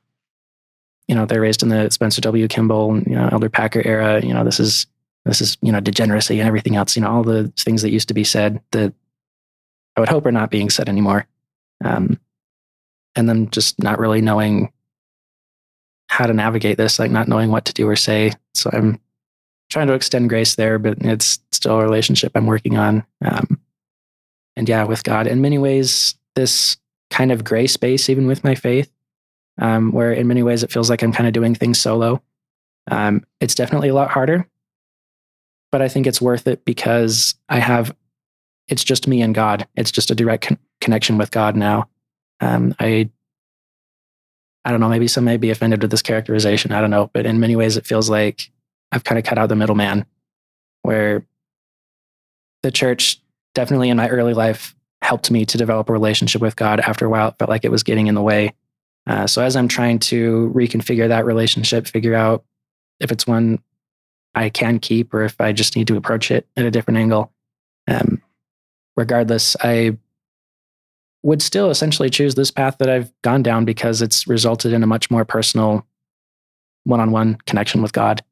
[1.07, 2.47] you know, they're raised in the Spencer W.
[2.47, 4.23] Kimball, you know, Elder Packer era.
[4.23, 4.87] You know, this is
[5.25, 6.95] this is you know degeneracy and everything else.
[6.95, 8.93] You know, all the things that used to be said that
[9.95, 11.27] I would hope are not being said anymore.
[11.83, 12.19] Um,
[13.15, 14.71] and then just not really knowing
[16.07, 18.31] how to navigate this, like not knowing what to do or say.
[18.53, 18.99] So I'm
[19.69, 23.03] trying to extend grace there, but it's still a relationship I'm working on.
[23.23, 23.59] Um,
[24.55, 25.27] and yeah, with God.
[25.27, 26.77] In many ways, this
[27.09, 28.91] kind of gray space, even with my faith,
[29.57, 32.21] um, where in many ways it feels like I'm kind of doing things solo.
[32.89, 34.47] Um, it's definitely a lot harder,
[35.71, 37.95] but I think it's worth it because I have,
[38.67, 39.67] it's just me and God.
[39.75, 41.89] It's just a direct con- connection with God now.
[42.41, 43.09] Um, I,
[44.65, 46.71] I don't know, maybe some may be offended with this characterization.
[46.71, 48.51] I don't know, but in many ways it feels like
[48.91, 50.05] I've kind of cut out the middleman
[50.81, 51.25] where
[52.61, 53.19] the church
[53.55, 56.79] definitely in my early life helped me to develop a relationship with God.
[56.79, 58.53] After a while, it felt like it was getting in the way.
[59.07, 62.43] Uh, so as I'm trying to reconfigure that relationship, figure out
[62.99, 63.59] if it's one
[64.33, 67.31] I can keep or if I just need to approach it at a different angle.
[67.87, 68.21] Um,
[68.97, 69.97] regardless, I
[71.23, 74.87] would still essentially choose this path that I've gone down because it's resulted in a
[74.87, 75.85] much more personal
[76.83, 78.23] one-on-one connection with God.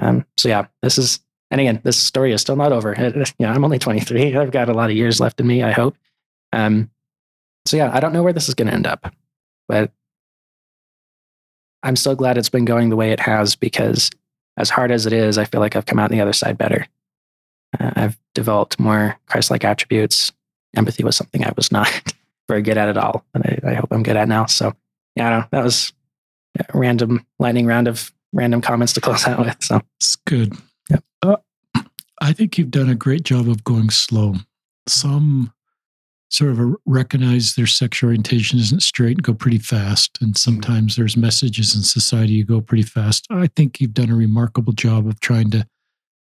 [0.00, 1.20] Um, so yeah, this is
[1.50, 2.92] and again, this story is still not over.
[2.92, 4.36] It, you know, I'm only 23.
[4.36, 5.96] I've got a lot of years left in me, I hope.
[6.52, 6.90] Um,
[7.66, 9.12] so yeah, I don't know where this is going to end up,
[9.68, 9.92] but
[11.82, 14.10] I'm so glad it's been going the way it has because
[14.56, 16.86] as hard as it is, I feel like I've come out the other side better.
[17.78, 20.32] Uh, I've developed more Christ-like attributes.
[20.76, 21.88] Empathy was something I was not
[22.48, 24.46] very good at at all, and I, I hope I'm good at now.
[24.46, 24.74] So
[25.14, 25.92] yeah, know, that was
[26.58, 29.56] a random lightning round of random comments to close out with.
[29.62, 30.56] So it's good.
[31.22, 31.36] Uh,
[32.20, 34.34] I think you've done a great job of going slow.
[34.88, 35.52] Some
[36.30, 40.18] sort of recognize their sexual orientation isn't straight and go pretty fast.
[40.20, 43.26] And sometimes there's messages in society you go pretty fast.
[43.30, 45.66] I think you've done a remarkable job of trying to.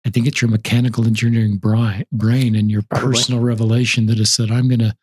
[0.05, 3.13] I think it's your mechanical engineering brain and your Probably.
[3.13, 4.95] personal revelation that has said, "I'm to."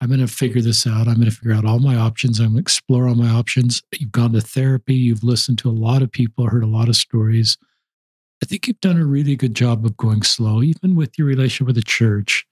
[0.00, 1.06] I'm going to figure this out.
[1.06, 2.40] I'm going to figure out all my options.
[2.40, 3.84] I'm going to explore all my options.
[3.96, 4.94] You've gone to therapy.
[4.94, 7.56] You've listened to a lot of people, heard a lot of stories.
[8.42, 11.64] I think you've done a really good job of going slow, even with your relation
[11.64, 12.44] with the church.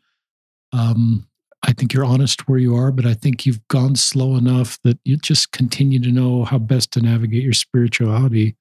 [0.73, 1.27] Um,
[1.67, 4.99] I think you're honest where you are, but I think you've gone slow enough that
[5.05, 8.57] you just continue to know how best to navigate your spirituality.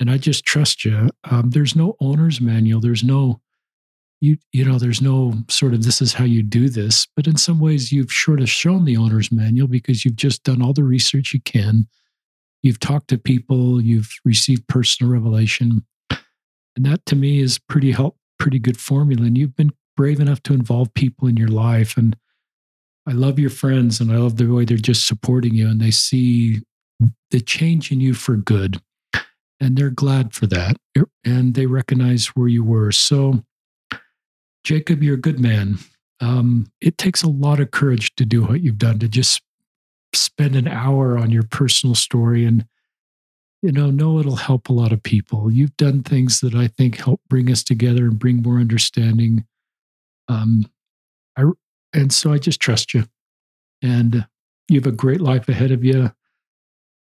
[0.00, 1.10] And I just trust you.
[1.30, 2.80] Um, there's no owner's manual.
[2.80, 3.42] There's no,
[4.22, 7.06] you, you know, there's no sort of this is how you do this.
[7.14, 10.62] But in some ways, you've sort of shown the owner's manual because you've just done
[10.62, 11.86] all the research you can.
[12.62, 13.80] You've talked to people.
[13.80, 15.84] You've received personal revelation,
[16.76, 19.26] and that to me is pretty help, pretty good formula.
[19.26, 21.96] And you've been brave enough to involve people in your life.
[21.96, 22.16] And
[23.06, 25.90] I love your friends and I love the way they're just supporting you and they
[25.90, 26.60] see
[27.30, 28.80] the change in you for good.
[29.58, 30.76] And they're glad for that.
[31.24, 32.92] And they recognize where you were.
[32.92, 33.44] So,
[34.64, 35.78] Jacob, you're a good man.
[36.20, 39.42] Um, it takes a lot of courage to do what you've done, to just
[40.14, 42.64] spend an hour on your personal story and
[43.62, 46.96] you know know it'll help a lot of people you've done things that i think
[46.96, 49.44] help bring us together and bring more understanding
[50.30, 50.64] um,
[51.36, 51.44] I,
[51.92, 53.04] and so I just trust you.
[53.82, 54.26] And
[54.68, 56.12] you have a great life ahead of you.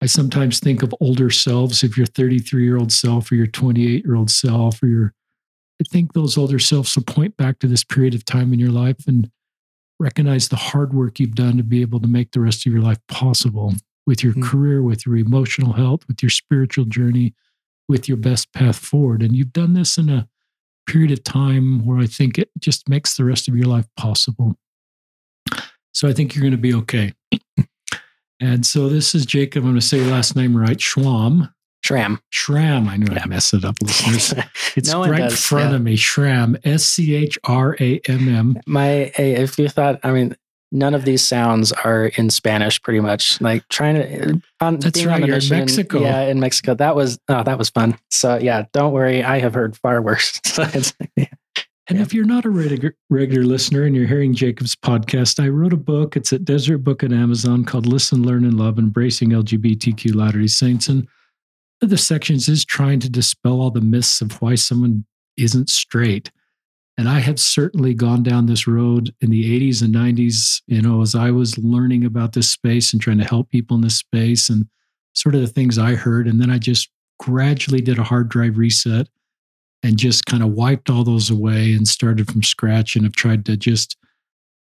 [0.01, 4.03] I sometimes think of older selves, if your 33 year old self or your 28
[4.03, 5.13] year old self, or your,
[5.81, 8.71] I think those older selves will point back to this period of time in your
[8.71, 9.31] life and
[9.99, 12.81] recognize the hard work you've done to be able to make the rest of your
[12.81, 13.73] life possible
[14.05, 14.43] with your mm-hmm.
[14.43, 17.33] career, with your emotional health, with your spiritual journey,
[17.87, 19.21] with your best path forward.
[19.21, 20.27] And you've done this in a
[20.87, 24.57] period of time where I think it just makes the rest of your life possible.
[25.93, 27.13] So I think you're going to be okay.
[28.39, 29.63] and so this is Jacob.
[29.63, 30.77] I'm going to say last name right.
[30.77, 31.53] Schwam.
[31.85, 32.19] Shram.
[32.33, 32.87] Shram.
[32.87, 33.23] I knew yeah.
[33.23, 34.33] I'd mess it up, listeners.
[34.75, 35.75] It's no right does, in front yeah.
[35.75, 35.95] of me.
[35.95, 36.59] Shram.
[36.63, 38.59] S C H R A M M.
[38.65, 40.35] My, if you thought, I mean,
[40.73, 42.81] none of these sounds are in Spanish.
[42.81, 45.21] Pretty much, like trying to uh, on that's right.
[45.21, 46.01] On you're mission, in Mexico.
[46.01, 46.73] Yeah, in Mexico.
[46.73, 47.97] That was oh, that was fun.
[48.09, 49.23] So yeah, don't worry.
[49.23, 50.41] I have heard far worse.
[51.15, 51.27] yeah.
[51.87, 55.73] And if you're not a regular, regular listener and you're hearing Jacob's podcast, I wrote
[55.73, 56.15] a book.
[56.15, 60.47] It's at Deseret Book and Amazon called Listen, Learn, and Love Embracing LGBTQ Latter day
[60.47, 60.87] Saints.
[60.87, 61.07] And
[61.81, 65.05] the sections is trying to dispel all the myths of why someone
[65.35, 66.31] isn't straight.
[66.97, 71.01] And I had certainly gone down this road in the 80s and 90s, you know,
[71.01, 74.49] as I was learning about this space and trying to help people in this space
[74.49, 74.67] and
[75.15, 76.27] sort of the things I heard.
[76.27, 76.89] And then I just
[77.19, 79.07] gradually did a hard drive reset
[79.81, 83.45] and just kind of wiped all those away and started from scratch and have tried
[83.45, 83.97] to just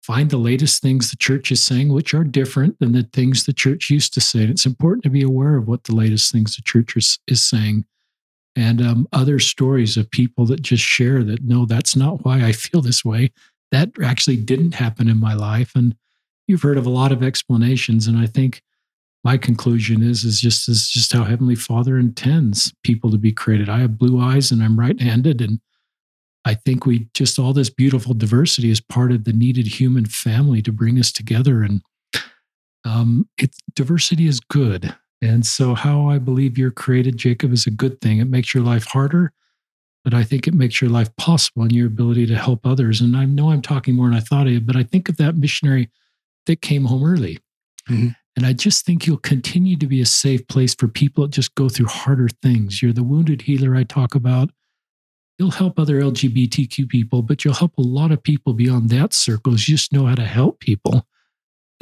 [0.03, 3.53] find the latest things the church is saying, which are different than the things the
[3.53, 4.41] church used to say.
[4.41, 7.43] And it's important to be aware of what the latest things the church is, is
[7.43, 7.85] saying
[8.55, 12.53] and um, other stories of people that just share that no, that's not why I
[12.53, 13.33] feel this way.
[13.71, 15.73] That actually didn't happen in my life.
[15.75, 15.97] And
[16.47, 18.07] you've heard of a lot of explanations.
[18.07, 18.63] And I think
[19.25, 23.69] my conclusion is is just is just how Heavenly Father intends people to be created.
[23.69, 25.41] I have blue eyes and I'm right-handed.
[25.41, 25.61] And
[26.45, 30.61] I think we just all this beautiful diversity is part of the needed human family
[30.63, 31.63] to bring us together.
[31.63, 31.83] And
[32.85, 34.95] um, it's diversity is good.
[35.23, 38.19] And so, how I believe you're created, Jacob, is a good thing.
[38.19, 39.33] It makes your life harder,
[40.03, 43.01] but I think it makes your life possible and your ability to help others.
[43.01, 45.19] And I know I'm talking more than I thought I of, but I think of
[45.19, 45.91] that missionary
[46.47, 47.39] that came home early.
[47.89, 48.09] Mm-hmm.
[48.35, 51.55] And I just think you'll continue to be a safe place for people that just
[51.55, 52.83] go through harder things.
[52.83, 54.51] You're the wounded healer I talk about.
[55.39, 59.53] You'll help other LGBTQ people, but you'll help a lot of people beyond that circle.
[59.53, 61.07] You just know how to help people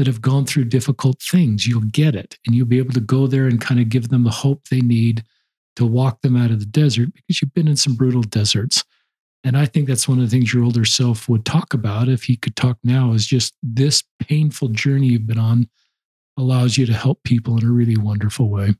[0.00, 1.66] that have gone through difficult things.
[1.66, 4.24] You'll get it and you'll be able to go there and kind of give them
[4.24, 5.22] the hope they need
[5.76, 8.82] to walk them out of the desert because you've been in some brutal deserts.
[9.44, 12.22] And I think that's one of the things your older self would talk about if
[12.22, 15.68] he could talk now is just this painful journey you've been on
[16.38, 18.72] allows you to help people in a really wonderful way.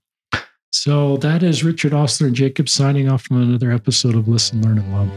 [0.73, 4.79] So that is Richard Ostler and Jacob signing off from another episode of Listen, Learn,
[4.79, 5.11] and Love.